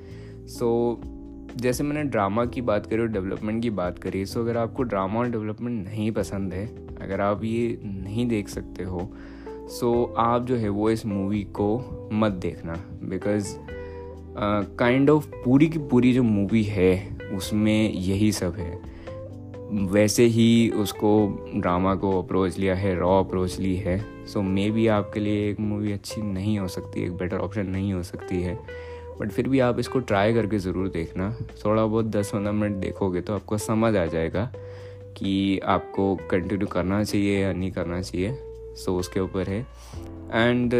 सो 0.46 1.00
so, 1.02 1.14
जैसे 1.56 1.84
मैंने 1.84 2.02
ड्रामा 2.02 2.44
की 2.44 2.60
बात 2.60 2.86
करी 2.86 2.98
और 2.98 3.08
डेवलपमेंट 3.08 3.62
की 3.62 3.70
बात 3.70 3.98
करी 3.98 4.26
सो 4.26 4.40
अगर 4.40 4.56
आपको 4.56 4.82
ड्रामा 4.82 5.20
और 5.20 5.30
डेवलपमेंट 5.30 5.88
नहीं 5.88 6.10
पसंद 6.12 6.54
है 6.54 6.66
अगर 7.02 7.20
आप 7.20 7.44
ये 7.44 7.80
नहीं 7.84 8.26
देख 8.28 8.48
सकते 8.48 8.84
हो 8.84 9.10
सो 9.52 10.14
आप 10.18 10.44
जो 10.44 10.56
है 10.56 10.68
वो 10.68 10.90
इस 10.90 11.06
मूवी 11.06 11.42
को 11.42 11.68
मत 12.12 12.32
देखना 12.32 12.72
बिकॉज़ 13.02 13.56
काइंड 14.36 15.10
ऑफ़ 15.10 15.26
पूरी 15.44 15.68
की 15.68 15.78
पूरी 15.90 16.12
जो 16.12 16.22
मूवी 16.22 16.62
है 16.62 17.16
उसमें 17.36 17.92
यही 17.92 18.32
सब 18.32 18.56
है। 18.56 18.82
वैसे 19.92 20.24
ही 20.24 20.70
उसको 20.70 21.10
ड्रामा 21.56 21.94
को 21.94 22.10
अप्रोच 22.22 22.58
लिया 22.58 22.74
है 22.74 22.94
रॉ 22.98 23.18
अप्रोच 23.20 23.58
ली 23.58 23.74
है 23.76 23.98
सो 24.26 24.42
मे 24.42 24.70
बी 24.70 24.86
आपके 24.86 25.20
लिए 25.20 25.48
एक 25.50 25.60
मूवी 25.60 25.92
अच्छी 25.92 26.22
नहीं 26.22 26.58
हो 26.58 26.68
सकती 26.68 27.02
एक 27.04 27.16
बेटर 27.16 27.36
ऑप्शन 27.36 27.66
नहीं 27.66 27.92
हो 27.92 28.02
सकती 28.02 28.42
है। 28.42 28.58
बट 29.20 29.30
फिर 29.30 29.48
भी 29.48 29.60
आप 29.60 29.78
इसको 29.78 29.98
ट्राई 30.00 30.34
करके 30.34 30.58
ज़रूर 30.58 30.88
देखना। 30.88 31.30
थोड़ा 31.64 31.84
बहुत 31.86 32.06
दस 32.06 32.30
पंद्रह 32.30 32.52
मिनट 32.52 32.76
देखोगे 32.76 33.20
तो 33.20 33.34
आपको 33.34 33.58
समझ 33.58 33.94
आ 33.96 34.04
जाएगा 34.06 34.44
कि 35.16 35.58
आपको 35.64 36.14
कंटिन्यू 36.30 36.66
करना 36.66 37.02
चाहिए 37.04 37.42
या 37.42 37.52
नहीं 37.52 37.70
करना 37.72 38.00
चाहिए। 38.02 38.32
सो 38.32 38.90
so, 38.90 38.98
उसके 38.98 39.20
ऊपर 39.20 39.48
है। 39.48 39.60
एंड 40.32 40.74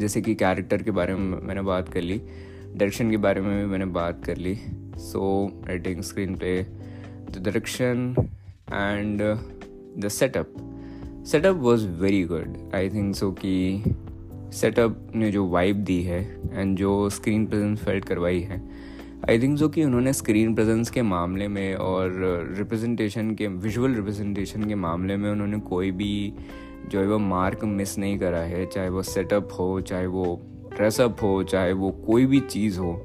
जैसे 0.00 0.20
कि 0.20 0.34
कैरेक्टर 0.34 0.82
के 0.82 0.90
बारे 0.90 1.14
में 1.14 1.38
मैंने 1.42 1.62
बात 1.62 1.88
कर 1.88 2.00
ली 2.00 2.18
डायरेक्शन 2.64 3.10
के 3.10 3.16
बारे 3.16 3.40
में 3.40 3.64
भी 3.64 3.70
मैंने 3.70 3.84
बात 3.84 4.24
कर 4.24 4.36
ली। 4.36 4.58
So 4.96 5.52
writing 5.66 6.00
screenplay 6.36 6.62
the 6.62 7.38
direction 7.38 8.14
and 8.74 9.22
the 9.98 10.08
setup 10.08 10.54
setup 11.26 11.56
was 11.56 11.86
very 11.86 12.24
good 12.24 12.70
I 12.74 12.90
think 12.90 13.14
so 13.14 13.32
कि 13.32 13.82
सेटअप 14.52 15.12
ने 15.14 15.32
जो 15.32 15.48
वाइब 15.48 15.76
दी 15.76 16.02
है 16.02 16.40
एंड 16.52 16.76
जो 16.76 17.10
स्क्रीन 17.10 17.46
प्रेजेंस 17.46 17.78
फेल्ट 17.84 18.04
करवाई 18.04 18.40
है 18.40 18.68
आई 19.30 19.42
थिंक 19.42 19.58
सो 19.58 19.68
कि 19.68 19.84
उन्होंने 19.84 20.12
स्क्रीन 20.12 20.54
प्रेजेंस 20.54 20.90
के 20.90 21.02
मामले 21.02 21.48
में 21.48 21.74
और 21.74 22.12
रिप्रेजेंटेशन 22.58 23.34
के 23.34 23.46
विजुअल 23.46 23.94
रिप्रेजेंटेशन 23.94 24.64
के 24.64 24.74
मामले 24.74 25.16
में 25.16 25.30
उन्होंने 25.30 25.58
कोई 25.58 25.90
भी 25.90 26.32
जो 26.88 27.00
है 27.00 27.06
वो 27.06 27.18
मार्क 27.18 27.64
मिस 27.64 27.98
नहीं 27.98 28.18
करा 28.18 28.38
है, 28.38 28.66
चाहे 28.66 28.88
वो 28.88 29.02
सेटअप 29.02 29.48
हो, 29.58 29.80
चाहे 29.80 30.06
वो 30.06 30.40
ड्रेसअप 30.76 31.22
हो, 31.22 31.42
चाहे 31.42 31.72
वो 31.72 31.90
कोई 31.90 32.26
भी 32.26 32.40
चीज़ 32.40 32.78
हो 32.78 33.04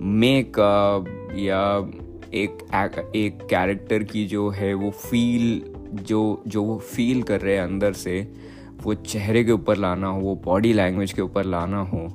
मेकअप 0.00 1.32
या 1.36 1.90
एक 2.34 2.58
एक 3.16 3.38
कैरेक्टर 3.50 4.02
की 4.02 4.26
जो 4.26 4.48
है 4.50 4.74
वो 4.74 4.90
फील 4.90 5.62
जो 6.02 6.42
जो 6.46 6.62
वो 6.62 6.78
फील 6.78 7.22
कर 7.22 7.40
रहे 7.40 7.54
हैं 7.54 7.62
अंदर 7.62 7.92
से, 7.92 8.32
वो 8.82 8.94
चेहरे 8.94 9.44
के 9.44 9.52
ऊपर 9.52 9.76
लाना 9.76 10.06
हो, 10.06 10.20
वो 10.20 10.34
बॉडी 10.44 10.72
लैंग्वेज 10.72 11.12
के 11.12 11.22
ऊपर 11.22 11.44
लाना 11.44 11.80
हो, 11.80 12.06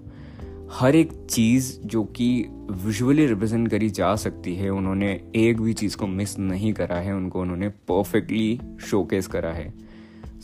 हर 0.72 0.96
एक 0.96 1.12
चीज़ 1.30 1.80
जो 1.82 2.04
कि 2.04 2.50
विजुअली 2.72 3.26
रिप्रेजेंट 3.26 3.68
करी 3.70 3.90
जा 3.90 4.16
सकती 4.16 4.56
है, 4.56 4.70
उन्होंने 4.70 5.22
एक 5.36 5.62
भी 5.62 5.74
चीज़ 5.74 5.98
को 5.98 6.08
मिस 6.08 6.40
नहीं 6.40 6.74
करा 6.74 6.96
है, 6.96 7.16
उनको 7.16 7.42
उन्होंने 7.42 7.70
परफेक्टली 7.70 8.60
शोकेस 8.82 9.28
करा 9.28 9.52
है। 9.52 9.85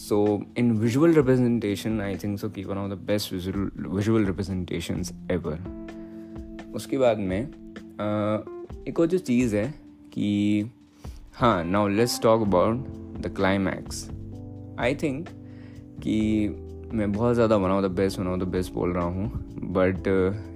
So 0.02 0.18
in 0.58 0.72
visual 0.80 1.14
representation 1.14 2.00
I 2.02 2.16
think 2.16 2.38
so 2.40 2.50
की 2.50 2.64
one 2.64 2.78
of 2.78 2.92
the 2.92 2.98
best 3.08 3.34
visual 3.34 4.26
representation 4.26 5.02
ever 5.32 6.72
उसके 6.76 6.98
बाद 6.98 7.18
में 7.20 7.40
एक 8.88 9.00
और 9.00 9.08
जो 9.08 9.18
चीज़ 9.20 9.56
है 9.56 9.68
कि 10.14 10.72
हाँ 11.36 11.64
now 11.64 11.88
let's 11.88 12.20
talk 12.22 12.42
about 12.42 12.88
the 13.22 13.34
climax 13.36 14.08
I 14.80 14.96
think 14.96 15.30
कि 16.04 16.18
मैं 16.94 17.12
बहुत 17.12 17.36
ज़्यादा 17.36 17.56
one 17.56 17.72
of 17.72 17.86
the 17.86 17.92
best 17.92 18.20
one 18.20 18.28
of 18.28 18.40
the 18.40 18.48
best 18.48 18.74
बोल 18.74 18.94
रहा 18.94 19.06
हूँ 19.06 19.32
बट 19.74 20.04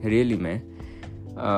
रियली 0.05 0.37
मैं 0.37 0.57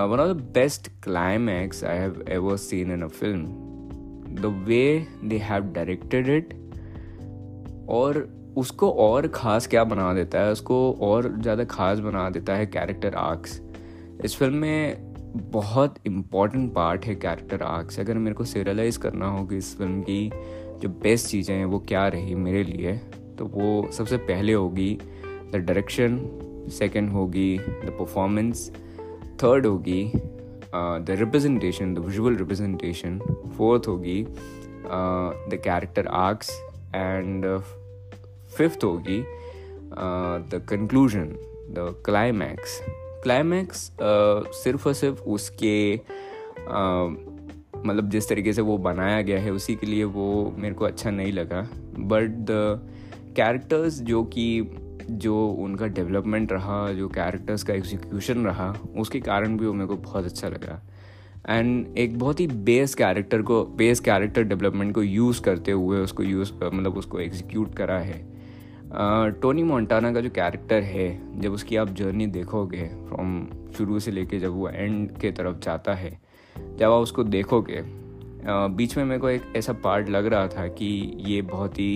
one 0.08 0.20
of 0.20 0.34
the 0.34 0.42
best 0.54 0.92
climax 1.04 1.84
I 1.84 1.98
have 1.98 2.24
ever 2.30 2.58
seen 2.58 2.92
in 2.92 3.02
a 3.02 3.08
film 3.10 4.42
the 4.42 4.54
way 4.68 4.86
they 5.24 5.38
have 5.44 5.72
directed 5.74 6.30
it 6.30 6.54
और 7.90 8.28
उसको 8.58 8.90
और 8.92 9.28
ख़ास 9.28 9.68
क्या 9.68 9.84
बना 9.84 10.14
देता 10.14 10.40
है, 10.40 10.52
उसको 10.52 10.92
और 11.02 11.36
ज़्यादा 11.42 11.64
ख़ास 11.64 12.00
बना 12.00 12.30
देता 12.30 12.56
है 12.56 12.66
कैरेक्टर 12.66 13.16
आर्क्स 13.16 13.62
इस 14.26 14.36
फ़िल्म 14.36 14.56
में 14.56 15.14
बहुत 15.52 15.96
इंपॉर्टेंट 16.08 16.74
पार्ट 16.74 17.06
है 17.06 17.16
कैरेक्टर 17.16 17.62
आर्क्स 17.64 18.00
अगर 18.00 18.18
मेरे 18.18 18.36
को 18.36 18.44
सीरियलाइज 18.44 18.98
करना 18.98 19.28
हो 19.28 19.48
इस 19.54 19.78
फ़िल्म 19.78 20.02
की, 20.02 20.30
जो 20.82 20.90
बेस्ट 20.90 21.28
चीज़ें 21.28 21.56
हैं, 21.56 21.66
वो 21.66 21.80
क्या 21.80 22.08
रही 22.08 22.36
मेरे 22.36 22.64
लिए 22.64 22.94
तो 23.38 23.46
वो 23.46 23.92
सबसे 23.92 24.18
पहले 24.18 24.54
होगी 24.54 24.94
द 25.54 25.56
डायरेक्शन 25.56 26.20
सेकेंड 26.72 27.12
होगी 27.12 27.58
द 27.58 27.96
परफॉर्मेंस 28.00 28.70
थर्ड 29.44 29.66
होगी 29.66 30.12
the 30.16 31.06
representation 31.10 31.94
the 31.94 32.00
visual 32.00 32.36
representation 32.36 33.20
fourth 33.58 33.88
होगी 33.88 34.24
the 34.24 35.60
character 35.64 36.08
arcs 36.08 36.50
and 36.96 37.60
fifth 38.58 38.84
होगी 38.84 39.24
the 40.50 40.66
conclusion 40.70 41.26
the 41.70 42.02
climax 42.06 42.82
climax 43.24 43.92
सिर्फ़ 44.02 44.88
और 44.88 44.94
सिर्फ़ 44.94 45.22
उसके 45.22 45.98
uh, 45.98 47.38
मतलब 47.86 48.10
जिस 48.10 48.30
तरीके 48.30 48.54
से 48.54 48.62
वो 48.62 48.78
बनाया 48.78 49.22
गया 49.22 49.40
है 49.40 49.52
उसी 49.52 49.76
के 49.76 49.88
लिए 49.88 50.04
वो 50.04 50.56
मेरे 50.58 50.76
को 50.76 50.86
अच्छा 50.86 51.10
नहीं 51.10 51.34
लगा. 51.34 51.62
बट 52.00 52.30
द 52.30 52.90
कैरेक्टर्स 53.38 54.00
जो 54.02 54.24
कि 54.24 54.76
जो 55.10 55.48
उनका 55.48 55.88
डेवलपमेंट 55.88 56.52
रहा 56.52 56.94
जो 56.94 57.08
कैरेक्टर्स 57.08 57.64
का 57.64 57.74
एग्जीक्यूशन 57.74 58.46
रहा 58.46 58.78
उसके 58.98 59.20
कारण 59.20 59.58
भी 59.58 59.66
वो 59.66 59.74
मेरे 59.74 59.88
को 59.88 59.96
बहुत 59.96 60.26
अच्छा 60.26 60.48
लगा. 60.48 60.82
एंड 61.50 61.98
एक 61.98 62.18
बहुत 62.20 62.40
ही 62.40 62.48
बेस 62.48 62.96
कैरेक्टर 62.96 63.42
को 63.42 63.64
बेस 63.78 64.00
कैरेक्टर 64.00 64.44
डेवलपमेंट 64.44 64.94
को 64.96 65.04
यूज़ 65.04 65.42
करते 65.42 65.72
हुए 65.72 66.00
उसको 66.00 66.24
यूज़ 66.24 66.52
मतलब 66.64 66.98
उसको 66.98 67.20
एग्जीक्यूट 67.20 67.76
करा 67.76 68.00
है। 68.00 68.26
टोनी 69.42 69.64
मोन्टाना 69.64 70.12
का 70.14 70.22
जो 70.22 70.30
कैरेक्टर 70.30 70.82
है, 70.84 71.40
जब 71.42 71.54
उसकी 71.54 71.76
आप 71.76 71.90
जर्नी 71.90 72.28
देखोगे 72.28 72.88
फ्रॉम 73.08 73.48
शुरू 73.78 74.00
से 74.00 74.12
लेके 74.12 74.40
जब 74.40 74.56
वो 74.56 74.70
एंड 74.70 75.18
के 75.20 75.32
तरफ़ 75.32 75.60
जाता 75.60 75.94
है, 75.94 76.12
जब 76.56 76.86
आप 76.86 77.02
उसको 77.02 77.24
देखोगे 77.24 77.84
बीच 78.48 78.96
में 78.98 79.04
मेरे 79.06 79.20
को 79.22 79.30
एक 79.30 79.54
ऐसा 79.56 79.74
पार्ट 79.74 80.10
लग 80.10 80.26
रहा 80.26 80.48
था 80.48 80.68
कि 80.70 80.86
ये 81.28 81.42
बहुत 81.44 81.80
ही, 81.80 81.94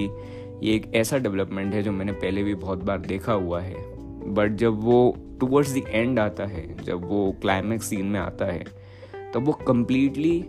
ये 0.63 0.75
एक 0.75 0.91
ऐसा 0.95 1.17
डेवलपमेंट 1.17 1.73
है 1.73 1.83
जो 1.83 1.91
मैंने 1.91 2.11
पहले 2.13 2.43
भी 2.43 2.55
बहुत 2.55 2.83
बार 2.83 2.99
देखा 3.01 3.33
हुआ 3.33 3.61
है। 3.61 3.75
बट 4.33 4.55
जब 4.55 4.81
वो 4.83 5.15
टूवर्ड्स 5.39 5.73
द 5.73 5.83
एंड 5.87 6.19
आता 6.19 6.45
है, 6.45 6.83
जब 6.83 7.05
वो 7.05 7.31
क्लाइमैक्स 7.41 7.85
सीन 7.85 8.05
में 8.05 8.19
आता 8.19 8.45
है 8.45 8.63
तो 9.33 9.39
वो 9.39 9.53
कम्प्लीटली 9.67 10.45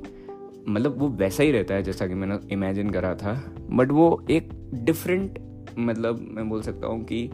मतलब 0.69 0.99
वो 0.99 1.09
वैसा 1.09 1.43
ही 1.43 1.51
रहता 1.51 1.75
है 1.75 1.83
जैसा 1.83 2.07
कि 2.07 2.15
मैंने 2.15 2.39
इमेजिन 2.53 2.91
करा 2.91 3.15
था। 3.15 3.33
बट 3.71 3.91
वो 3.91 4.25
एक 4.31 4.49
डिफरेंट 4.75 5.39
मतलब 5.79 6.27
मैं 6.31 6.49
बोल 6.49 6.63
सकता 6.63 6.87
हूँ 6.87 7.05
कि 7.05 7.29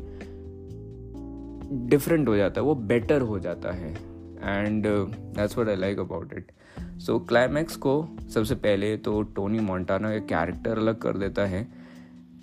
डिफरेंट 1.88 2.28
हो 2.28 2.36
जाता 2.36 2.60
है, 2.60 2.66
वो 2.66 2.74
बेटर 2.74 3.20
हो 3.20 3.38
जाता 3.38 3.72
है। 3.72 3.92
And 4.38 4.86
that's 4.86 5.58
what 5.58 5.68
I 5.68 5.76
like 5.76 5.98
about 5.98 6.32
it 6.32 6.52
so 7.00 7.18
climax 7.18 7.76
को 7.76 7.92
सबसे 8.34 8.54
पहले 8.54 8.96
तो 8.96 9.22
टोनी 9.22 9.58
मोन्टाना 9.60 10.10
का 10.10 10.18
कैरेक्टर 10.26 10.78
अलग 10.78 10.98
कर 10.98 11.16
देता 11.16 11.46
है। 11.46 11.66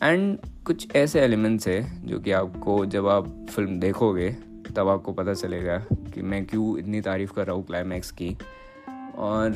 एंड 0.04 0.38
कुछ 0.66 0.96
ऐसे 0.96 1.22
एलिमेंट्स 1.22 1.68
है 1.68 2.08
जो 2.08 2.20
कि 2.20 2.32
आपको 2.32 2.86
जब 2.86 3.08
आप 3.08 3.28
फ़िल्म 3.50 3.80
देखोगे, 3.80 4.30
तब 4.76 4.88
आपको 4.88 5.12
पता 5.14 5.34
चलेगा 5.34 5.78
कि 6.14 6.22
मैं 6.22 6.46
क्यों 6.46 6.78
इतनी 6.78 7.02
तारीफ़ 7.02 7.34
कर 7.34 7.46
रहा 7.46 7.56
हूँ 7.56 7.66
क्लाइमैक्स 7.66 8.12
की। 8.12 8.38
और 9.18 9.52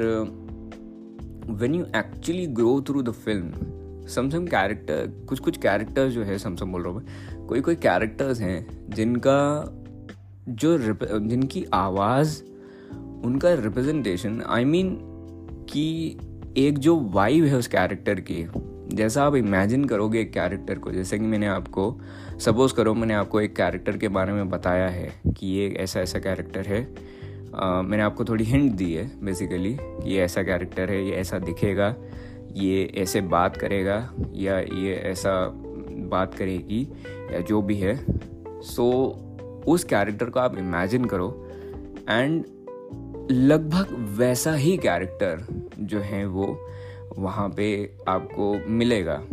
when 1.50 1.76
you 1.76 1.86
actually 1.96 2.46
grow 2.48 2.82
through 2.82 3.02
the 3.02 3.12
film 3.12 3.52
some some 4.08 4.46
character 4.46 5.26
कुछ 5.30 5.40
कुछ 5.40 5.58
कैरेक्टर्स 5.58 6.14
जो 6.14 6.24
है 6.24 6.38
समसम 6.38 6.72
बोल 6.72 6.84
रहा 6.84 6.94
हूँ 6.94 7.02
मैं, 7.02 7.46
कोई 7.46 7.62
कोई 7.62 7.76
कैरेक्टर्स 7.76 8.42
हैं, 8.42 8.86
जिनका 8.90 9.40
जो 10.50 10.78
जिनकी 11.20 11.66
आवाज़, 11.74 12.42
उनका 13.26 13.54
रिप्रेजेंटेशन 13.54 14.42
आई 14.48 14.66
मीन 14.66 14.98
कि 15.70 16.18
एक 16.58 16.80
जो 16.80 17.00
वाइब 17.00 17.44
है 17.44 17.56
उस 17.56 17.68
कैरेक्टर 17.68 18.20
की, 18.20 18.48
जैसा 18.96 19.24
आप 19.24 19.36
इमेजिन 19.36 19.86
करोगे 19.86 20.22
एक 20.22 20.34
कैरेक्टर 20.34 20.80
को, 20.80 20.92
जैसे 20.92 21.20
कि 21.20 21.26
मैंने 21.26 21.48
आपको 21.48 22.02
सपोज़ 22.40 22.74
करो 22.74 22.94
मैंने 22.94 23.14
आपको 23.14 23.42
एक 23.42 23.56
कैरेक्टर 23.56 23.98
के 23.98 24.08
बारे 24.08 24.34
में 24.34 24.50
बताया 24.50 24.88
है 24.88 25.22
कि 25.28 25.48
ये 25.48 25.70
ऐसा 25.70 26.00
ऐसा 26.00 26.20
कैरेक्टर 26.20 26.66
है 26.66 26.96
मैंने 27.56 28.04
आपको 28.04 28.26
थोड़ी 28.26 28.44
हिंट 28.44 28.72
दी 28.72 28.94
है 28.94 29.26
बेसिकली 29.26 29.78
ये 30.04 30.22
ऐसा 30.22 30.44
कैरेक्टर 30.44 30.90
है 30.90 31.06
ये 31.06 31.12
ऐसा 31.12 31.40
दिखेगा 31.40 31.96
ये 32.54 32.94
ऐसे 32.96 33.22
बात 33.22 33.58
करेगा 33.58 34.14
या 34.34 34.60
ये 34.60 34.96
ऐसा 34.96 35.48
बात 36.10 36.34
करेगी 36.34 36.94
या 37.34 37.40
जो 37.40 37.62
भी 37.62 37.76
है। 37.76 38.06
सो 38.62 39.14
so, 39.16 39.68
उस 39.68 39.84
कैरेक्टर 39.84 40.30
को 40.30 40.40
आप 40.40 40.58
इमेजिन 40.58 41.06
करो 41.06 41.48
एंड 42.10 42.46
लगभग 43.32 44.16
वैसा 44.18 44.54
ही 44.54 44.78
कैरेक्टर 44.78 45.46
जो 45.80 46.00
है 46.00 46.26
वो 46.28 46.68
वहाँ 47.18 47.50
पे 47.50 47.98
आपको 48.08 48.70
मिलेगा। 48.70 49.24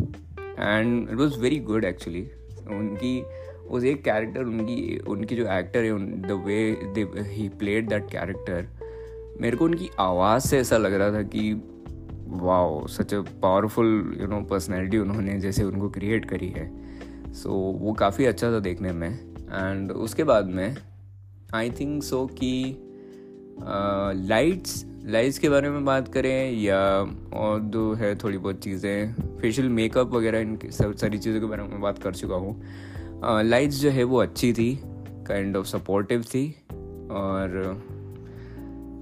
And 0.58 1.08
it 1.10 1.16
was 1.16 1.38
very 1.40 1.58
good 1.58 1.84
actually 1.84 2.30
उनकी 2.70 3.24
उस 3.70 3.84
एक 3.84 4.02
कैरेक्टर 4.04 4.44
उनकी 4.44 4.98
उनकी 4.98 5.36
जो 5.36 5.46
एक्टर 5.52 5.84
है 5.84 6.22
the 6.22 6.42
way 6.46 6.58
he 7.30 7.48
played 7.48 7.88
that 7.88 8.10
character 8.10 8.68
मेरे 9.40 9.56
को 9.56 9.64
उनकी 9.64 9.90
आवाज़ 9.98 10.46
से 10.48 10.58
ऐसा 10.58 10.76
लग 10.76 10.94
रहा 10.94 11.12
था 11.12 11.22
कि 11.22 11.52
wow 12.26 12.86
such 12.86 13.14
a 13.14 13.20
powerful 13.42 14.18
you 14.20 14.26
know 14.26 14.40
personality 14.40 14.98
उन्होंने 14.98 15.38
जैसे 15.40 15.64
उनको 15.64 15.88
क्रिएट 15.90 16.24
करी 16.24 16.48
है। 16.48 16.66
सो 17.32 17.48
so, 17.48 17.82
वो 17.82 17.92
काफ़ी 17.92 18.24
अच्छा 18.24 18.52
था 18.52 18.58
देखने 18.58 18.92
में। 18.92 19.08
एंड 19.10 19.92
उसके 19.92 20.24
बाद 20.24 20.46
में 20.46 20.76
आई 21.54 21.70
थिंक 21.70 22.02
सो 22.02 22.26
कि 22.26 22.82
लाइट्स 24.28 24.84
लाइट्स 25.06 25.38
के 25.38 25.48
बारे 25.48 25.70
में 25.70 25.84
बात 25.84 26.12
करें 26.12 26.52
या 26.52 26.78
और 27.32 27.60
दो 27.60 27.92
है 27.94 28.14
थोड़ी 28.16 28.38
बहुत 28.38 28.58
चीज़ें 28.58 29.12
फेशियल 29.40 29.68
मेकअप 29.68 30.12
वगैरह 30.12 30.38
इन 30.38 30.58
सब 30.70 30.94
सारी 30.96 31.18
चीज़ों 31.18 31.40
के 31.40 31.46
बारे 31.46 31.62
में 31.62 31.80
बात 31.80 31.98
कर 31.98 32.14
चुका 32.14 32.34
हूँ। 32.34 32.62
लाइट्स 33.24 33.80
जो 33.80 33.90
है 33.90 34.04
वो 34.04 34.18
अच्छी 34.22 34.52
थी 34.52 34.78
काइंड 35.28 35.56
ऑफ़ 35.56 35.66
सपोर्टिव 35.66 36.22
थी, 36.24 36.46
और 37.10 37.58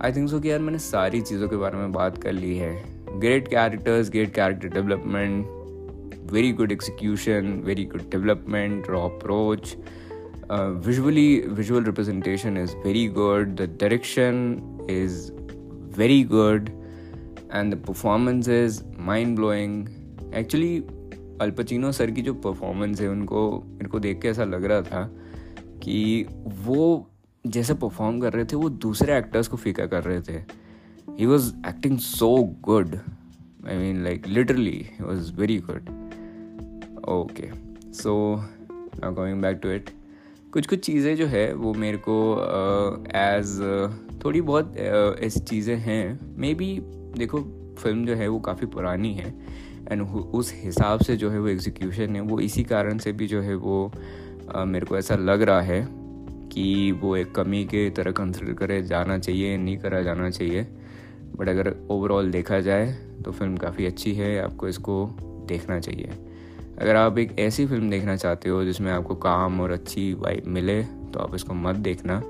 आई 0.03 0.13
थिंक 0.13 0.29
सो 0.31 0.41
कि 0.41 0.51
यार 0.51 0.59
मैंने 0.61 0.79
सारी 0.79 1.21
चीज़ों 1.21 1.49
के 1.49 1.57
बारे 1.57 1.79
में 1.79 1.93
बात 1.93 2.19
कर 2.23 2.33
ली 2.33 2.57
है। 2.57 2.73
Great 3.21 3.49
characters 3.49 4.11
great 4.11 4.35
character 4.35 4.69
development 4.69 6.33
very 6.33 6.53
good 6.53 6.73
execution 6.73 7.61
very 7.65 7.85
good 7.85 8.11
development 8.11 8.89
raw 8.91 9.01
approach 9.09 9.77
visually 10.87 11.45
visual 11.49 11.85
representation 11.85 12.57
is 12.59 12.77
very 12.77 13.07
good 13.19 13.55
the 13.57 13.69
direction 13.81 14.87
is 14.91 15.31
very 15.99 16.23
good 16.33 16.69
and 17.53 17.75
the 17.75 17.85
performance 17.87 18.49
is 18.49 18.83
mind 18.99 19.37
blowing 19.37 19.87
actually 20.35 20.79
Al Pacino 21.45 21.93
sir 21.93 22.11
की 22.11 22.23
जो 22.23 22.35
performance 22.35 23.01
है 23.01 23.09
उनको 23.09 23.41
मेरे 23.67 23.89
को 23.89 24.01
देख 24.01 24.21
के 24.23 24.29
ऐसा 24.29 24.45
लग 24.45 24.65
रहा 24.65 24.83
था 24.83 25.03
कि 25.83 26.27
वो 26.65 27.11
जैसे 27.47 27.75
परफॉर्म 27.75 28.21
कर 28.21 28.33
रहे 28.33 28.45
थे 28.45 28.57
वो 28.57 28.69
दूसरे 28.69 29.17
एक्टर्स 29.19 29.49
को 29.49 29.57
फीका 29.57 29.87
कर 29.87 30.05
रहे 30.05 30.21
थे। 30.21 30.39
He 31.19 31.27
was 31.27 31.53
acting 31.69 31.99
so 31.99 32.37
good 32.63 32.95
I 33.69 33.77
mean 33.77 34.03
like 34.05 34.27
literally 34.27 34.87
was 35.01 35.33
very 35.33 35.59
good 35.71 35.91
okay 37.09 37.51
so 37.93 38.15
now 39.01 39.15
going 39.15 39.43
back 39.43 39.61
to 39.63 39.71
it 39.71 39.91
कुछ 40.53 40.67
कुछ 40.67 40.79
चीज़ें 40.79 41.17
जो 41.17 41.27
है 41.27 41.53
वो 41.55 41.73
मेरे 41.75 41.99
को 42.09 42.17
एज 43.17 43.57
uh, 43.61 44.25
थोड़ी 44.25 44.41
बहुत 44.41 44.73
uh, 44.73 45.21
ऐसी 45.21 45.41
चीज़ें 45.41 45.77
हैं। 45.77 46.19
मे 46.37 46.55
बी 46.55 46.69
देखो 47.19 47.39
फ़िल्म 47.79 48.07
जो 48.07 48.15
है 48.15 48.29
वो 48.29 48.39
काफ़ी 48.41 48.67
पुरानी 48.67 49.13
है। 49.15 49.35
एंड 49.93 50.03
उस 50.03 50.53
हिसाब 50.57 51.01
से 51.01 51.17
जो 51.17 51.31
है 51.31 51.41
वो 51.41 51.49
एग्जीक्यूशन 51.49 52.17
है 52.17 52.21
वो 52.21 52.41
इसी 52.41 52.65
कारण 52.65 52.99
से 52.99 53.13
भी 53.13 53.27
जो 53.27 53.41
है 53.41 53.55
वो 53.55 53.91
uh, 54.55 54.65
मेरे 54.67 54.87
को 54.87 54.99
ऐसा 54.99 55.17
लग 55.17 55.43
रहा 55.43 55.61
है 55.61 55.87
कि 56.53 56.93
वो 56.93 57.17
एक 57.17 57.35
कमी 57.35 57.65
के 57.65 57.89
तरह 57.91 58.13
कंसिडर 58.13 58.53
करे 58.53 58.83
जाना 58.83 59.19
चाहिए 59.19 59.57
नहीं 59.57 59.79
करा 59.79 60.03
जाना 60.03 60.31
चाहिए। 60.31 60.63
बट 61.37 61.49
अगर 61.49 61.75
ओवरऑल 61.91 62.31
देखा 62.31 62.61
जाए 62.61 62.93
तो 63.25 63.33
फ़िल्म 63.33 63.57
काफ़ी 63.57 63.87
अच्छी 63.87 64.15
है 64.15 64.39
आपको 64.43 64.69
इसको 64.69 65.07
देखना 65.49 65.79
चाहिए। 65.81 66.11
अगर 66.79 66.97
आप 66.97 67.19
एक 67.19 67.39
ऐसी 67.39 67.67
फ़िल्म 67.67 67.91
देखना 67.91 68.17
चाहते 68.17 68.49
हो 68.49 68.65
जिसमें 68.65 68.93
आपको 68.93 69.15
काम 69.15 69.61
और 69.61 69.71
अच्छी 69.71 70.13
वाइब 70.15 70.47
मिले 70.47 70.83
तो 70.83 71.21
आप 71.21 71.35
इसको 71.35 71.55
मत 71.55 71.77
देखना। 71.77 72.21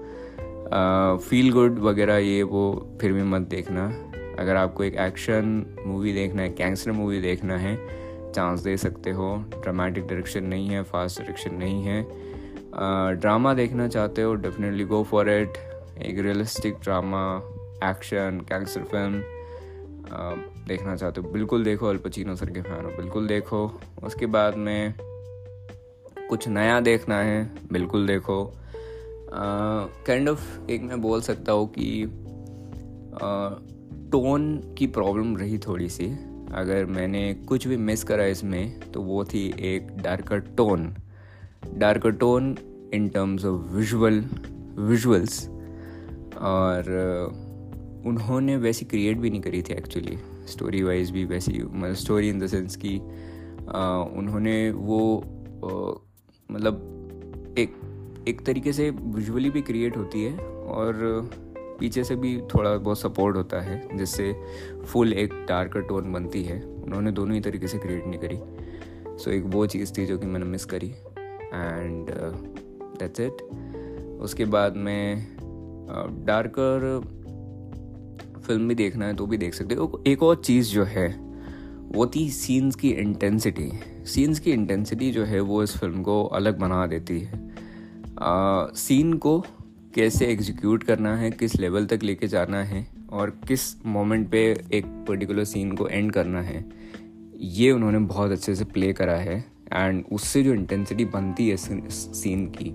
फील 1.18 1.52
गुड 1.52 1.78
वगैरह 1.78 2.16
ये 2.16 2.42
वो 2.42 2.64
फिर 3.00 3.12
भी 3.12 3.22
मत 3.22 3.40
देखना। 3.40 3.88
अगर 4.38 4.56
आपको 4.56 4.84
एक 4.84 4.94
एक्शन 5.00 5.64
मूवी 5.86 6.12
देखना 6.12 6.42
है 6.42 6.54
गैंगस्टर 6.54 6.92
मूवी 6.92 7.20
देखना 7.20 7.56
है 7.58 7.76
चांस 8.32 8.60
दे 8.60 8.76
सकते 8.76 9.10
हो। 9.10 9.34
ड्रामेटिक 9.54 10.06
डायरेक्शन 10.06 10.44
नहीं 10.44 10.68
है 10.68 10.82
फास्ट 10.82 11.20
डायरेक्शन 11.20 11.54
नहीं 11.54 11.82
है। 11.84 12.02
ड्रामा 13.20 13.54
देखना 13.54 13.88
चाहते 13.88 14.22
हो 14.22 14.34
डेफिनेटली 14.34 14.84
गो 14.84 15.02
फॉर 15.04 15.30
इट 15.30 15.58
एक 16.02 16.18
realistic 16.18 16.78
drama 16.82 17.24
action 17.84 18.40
gangster 18.48 18.82
film 18.82 19.22
देखना 20.68 20.96
चाहते 20.96 21.20
हो। 21.20 21.30
बिल्कुल 21.30 21.64
देखो 21.64 21.86
अल्पचीनो 21.86 22.34
सर 22.36 22.50
के 22.50 22.62
फ़ैन 22.62 22.84
हो। 22.84 22.90
बिल्कुल 22.96 23.26
देखो। 23.26 23.66
उसके 24.04 24.26
बाद 24.26 24.56
में 24.56 24.94
कुछ 26.28 26.48
नया 26.48 26.80
देखना 26.80 27.20
है 27.20 27.42
बिल्कुल 27.72 28.06
देखो। 28.06 28.44
काइंड 29.32 30.28
uh, 30.28 30.32
ऑफ़ 30.32 30.70
एक 30.70 30.82
मैं 30.82 31.00
बोल 31.02 31.20
सकता 31.20 31.52
हूँ 31.52 31.66
कि 31.68 32.04
टोन 34.14 34.74
की 34.78 34.86
प्रॉब्लम 34.86 35.36
रही 35.36 35.58
थोड़ी 35.58 35.88
सी। 35.88 36.06
अगर 36.54 36.84
मैंने 36.86 37.34
कुछ 37.34 37.68
भी 37.68 37.76
मिस 37.76 38.04
करा 38.04 38.24
इसमें 38.24 38.80
तो 38.80 39.02
वो 39.02 39.24
थी 39.24 39.54
एक 39.58 39.86
darker 40.02 40.38
tone 40.38 40.94
darker 41.74 42.10
tone 42.10 42.56
in 42.94 43.08
terms 43.08 43.44
of 43.44 43.72
visual 43.72 44.24
visuals 44.78 45.48
और 46.38 46.82
uh, 46.82 48.06
उन्होंने 48.06 48.56
वैसी 48.56 48.84
क्रिएट 48.84 49.18
भी 49.18 49.30
नहीं 49.30 49.40
करी 49.40 49.62
थी 49.62 49.72
एक्चुअली 49.72 50.18
स्टोरी 50.46 50.82
वाइज 50.82 51.10
भी 51.10 51.24
वैसी 51.24 51.62
मतलब 51.62 51.94
स्टोरी 51.94 52.28
इन 52.28 52.38
द 52.38 52.46
सेंस 52.46 52.76
कि 52.76 52.98
uh, 52.98 54.18
उन्होंने 54.18 54.70
वो 54.70 55.00
uh, 55.64 55.94
मतलब 56.50 56.74
एक 57.58 57.76
एक 58.28 58.46
तरीके 58.46 58.72
से 58.72 58.90
विजुअली 58.90 59.50
भी 59.50 59.62
क्रिएट 59.62 59.96
होती 59.96 60.24
है। 60.24 60.38
और 60.64 60.94
पीछे 61.80 62.04
से 62.04 62.16
भी 62.16 62.36
थोड़ा 62.54 62.76
बहुत 62.76 62.98
सपोर्ट 62.98 63.36
होता 63.36 63.60
है 63.60 63.96
जिससे 63.96 64.34
फुल 64.86 65.12
एक 65.12 65.32
डार्कर 65.48 65.80
टोन 65.80 66.12
बनती 66.12 66.42
है। 66.44 66.60
उन्होंने 66.62 67.10
दोनों 67.12 67.34
ही 67.34 67.40
तरीके 67.40 67.66
से 67.66 67.78
क्रिएट 67.78 68.06
नहीं 68.06 68.20
करी। 68.20 68.36
सो 68.36 69.30
so, 69.30 69.36
एक 69.36 69.44
वो 69.46 69.66
चीज़ 69.66 69.92
थी 69.98 70.06
जो 70.06 70.18
कि 70.18 70.26
मैंने 70.26 70.46
मिस 70.46 70.64
करी। 70.64 70.86
एंड 70.86 72.10
दैट्स 72.98 73.20
इट 73.20 73.42
उसके 74.20 74.44
बाद 74.44 74.76
में 74.76 75.26
डार्कर 76.24 76.98
uh, 76.98 78.40
फ़िल्म 78.40 78.68
भी 78.68 78.74
देखना 78.74 79.06
है 79.06 79.14
तो 79.14 79.26
भी 79.26 79.36
देख 79.36 79.54
सकते 79.54 79.74
हो। 79.74 80.02
एक 80.06 80.22
और 80.22 80.36
चीज़ 80.36 80.70
जो 80.70 80.84
है 80.84 81.08
वो 81.94 82.06
थी 82.06 82.28
सीन्स 82.30 82.76
की 82.76 82.90
इंटेंसिटी 82.90 83.70
सीन्स 84.04 84.38
की 84.40 84.52
इंटेंसिटी 84.52 85.10
जो 85.10 85.24
है 85.24 85.40
वो 85.40 85.62
इस 85.62 85.76
फ़िल्म 85.78 86.02
को 86.02 86.24
अलग 86.24 86.58
बना 86.58 86.86
देती 86.86 87.20
है। 87.20 87.42
सीन 88.76 89.12
uh, 89.12 89.18
को 89.18 89.44
कैसे 89.94 90.26
एग्जीक्यूट 90.26 90.82
करना 90.82 91.16
है, 91.16 91.30
किस 91.30 91.54
लेवल 91.56 91.86
तक 91.86 92.02
लेके 92.02 92.26
जाना 92.26 92.62
है 92.64 92.86
और 93.12 93.30
किस 93.48 93.86
मोमेंट 93.86 94.28
पे 94.30 94.40
एक 94.72 94.86
पर्टिकुलर 95.08 95.44
सीन 95.44 95.72
को 95.72 95.88
एंड 95.88 96.12
करना 96.12 96.42
है, 96.42 96.64
ये 97.36 97.70
उन्होंने 97.70 97.98
बहुत 97.98 98.30
अच्छे 98.30 98.54
से 98.54 98.64
प्ले 98.64 98.92
करा 98.92 99.16
है 99.16 99.38
एंड 99.72 100.04
उससे 100.12 100.42
जो 100.42 100.54
इंटेंसिटी 100.54 101.04
बनती 101.04 101.48
है 101.48 101.56
सीन 101.56 102.46
की, 102.46 102.70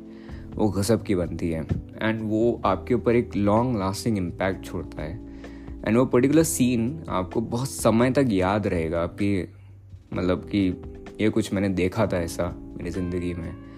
वो 0.55 0.69
गज़ब 0.69 1.03
की 1.03 1.15
बनती 1.15 1.49
है 1.51 1.61
एंड 2.01 2.21
वो 2.23 2.61
आपके 2.65 2.93
ऊपर 2.93 3.15
एक 3.15 3.35
लॉन्ग 3.35 3.77
लास्टिंग 3.77 4.17
इम्पैक्ट 4.17 4.65
छोड़ता 4.65 5.01
है 5.01 5.15
एंड 5.87 5.97
वो 5.97 6.05
पर्टिकुलर 6.05 6.43
सीन 6.43 7.03
आपको 7.09 7.41
बहुत 7.41 7.69
समय 7.69 8.11
तक 8.11 8.27
याद 8.29 8.67
रहेगा 8.67 9.01
आपकी 9.01 9.41
मतलब 10.13 10.49
कि 10.55 10.67
ये 11.21 11.29
कुछ 11.29 11.53
मैंने 11.53 11.69
देखा 11.69 12.07
था 12.07 12.21
ऐसा 12.21 12.53
मेरी 12.77 12.89
ज़िंदगी 12.89 13.33
में। 13.33 13.68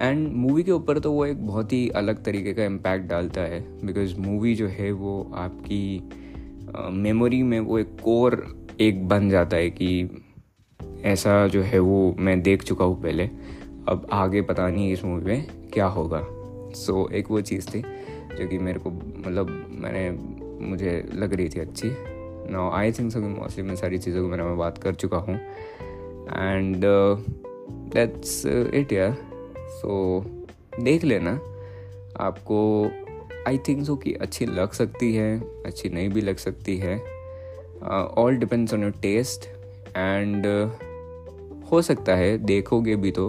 एंड 0.00 0.28
मूवी 0.32 0.62
के 0.62 0.72
ऊपर 0.72 0.98
तो 0.98 1.12
वो 1.12 1.26
एक 1.26 1.46
बहुत 1.46 1.72
ही 1.72 1.88
अलग 1.88 2.24
तरीके 2.24 2.52
का 2.54 2.64
इम्पैक्ट 2.64 3.06
डालता 3.06 3.40
है 3.40 3.60
बिकॉज़ 3.86 4.16
मूवी 4.18 4.54
जो 4.54 4.66
है 4.68 4.92
वो 4.92 5.32
आपकी 5.34 6.08
मेमोरी 6.90 7.42
में 7.42 7.60
वो 7.60 7.78
एक 7.78 7.96
कोर 8.02 8.56
एक 8.80 9.08
बन 9.08 9.28
जाता 9.30 9.56
है 9.56 9.70
कि 9.70 10.22
ऐसा 11.02 11.46
जो 11.48 11.62
है 11.62 11.78
वो 11.78 12.16
मैं 12.18 12.40
देख 12.42 12.62
चुका 12.62 12.84
हूँ 12.84 13.02
पहले। 13.02 13.30
अब 13.88 14.06
आगे 14.12 14.42
पता 14.42 14.68
नहीं 14.68 14.92
इस 14.92 15.04
मूवी 15.04 15.24
में 15.24 15.46
क्या 15.74 15.86
होगा। 15.86 16.20
सो 16.74 17.04
so, 17.04 17.12
एक 17.12 17.30
वो 17.30 17.40
चीज़ 17.40 17.68
थी 17.68 17.80
जो 18.38 18.48
कि 18.48 18.58
मेरे 18.58 18.78
को 18.78 18.90
मतलब 18.90 19.50
मैंने 19.70 20.10
मुझे 20.66 21.08
लग 21.14 21.34
रही 21.34 21.48
थी 21.48 21.60
अच्छी। 21.60 21.90
No 22.52 22.70
I 22.70 22.92
think 22.92 23.12
so 23.12 23.20
mostly 23.20 23.64
मैं 23.64 23.76
सारी 23.76 23.98
चीज़ों 23.98 24.24
के 24.24 24.30
बारे 24.30 24.42
में 24.42 24.58
बात 24.58 24.78
कर 24.78 24.94
चुका 24.94 25.16
हूँ। 25.16 25.36
एंड 25.36 26.84
दैट्स 27.94 28.46
इट 28.46 28.92
यार 28.92 29.35
सो 29.76 30.22
so, 30.22 30.82
देख 30.84 31.04
लेना। 31.04 31.32
आपको 32.20 32.58
आई 33.48 33.58
थिंक 33.58 33.84
सो 33.86 33.96
कि 33.96 34.12
अच्छी 34.14 34.46
लग 34.46 34.72
सकती 34.72 35.14
है 35.14 35.38
अच्छी 35.66 35.88
नहीं 35.88 36.08
भी 36.08 36.20
लग 36.20 36.36
सकती 36.36 36.76
है। 36.78 36.96
All 38.18 38.36
depends 38.36 38.74
on 38.74 38.82
your 38.82 38.94
taste 39.02 39.44
and 39.96 40.46
हो 41.72 41.82
सकता 41.82 42.14
है 42.14 42.36
देखोगे 42.38 42.96
भी 42.96 43.10
तो। 43.10 43.28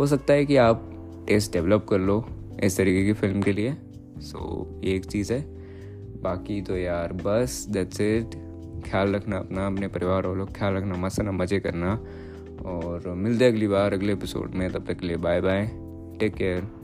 हो 0.00 0.06
सकता 0.06 0.34
है 0.34 0.46
कि 0.46 0.56
आप 0.56 0.90
टेस्ट 1.28 1.52
डेवलप 1.52 1.86
कर 1.88 1.98
लो 1.98 2.24
इस 2.62 2.76
तरीके 2.76 3.04
की 3.04 3.12
फ़िल्म 3.12 3.42
के 3.42 3.52
लिए। 3.52 3.74
सो 4.20 4.38
so, 4.38 4.84
ये 4.84 4.94
एक 4.94 5.04
चीज़ 5.04 5.32
है। 5.32 5.40
बाकी 6.22 6.60
तो 6.62 6.76
यार 6.76 7.12
बस 7.12 7.66
दैट्स 7.70 8.00
इट 8.00 8.34
ख्याल 8.86 9.14
रखना 9.14 9.38
अपना 9.38 9.66
अपने 9.66 9.88
परिवार 9.88 10.26
वालों 10.26 10.46
ख्याल 10.46 10.74
रखना 10.74 10.94
मस्त 10.96 11.20
ना 11.20 11.32
मज़े 11.32 11.60
करना। 11.60 11.94
और 12.66 13.08
मिलते 13.08 13.44
हैं 13.44 13.52
अगली 13.52 13.68
बार, 13.68 13.92
अगले 13.92 14.12
एपिसोड 14.12 14.50
में, 14.50 14.72
तब 14.72 14.86
तक 14.86 14.98
के 14.98 15.06
लिए 15.06 15.16
बाय 15.16 15.40
बाय 15.40 15.66
टेक 16.20 16.34
केयर 16.34 16.83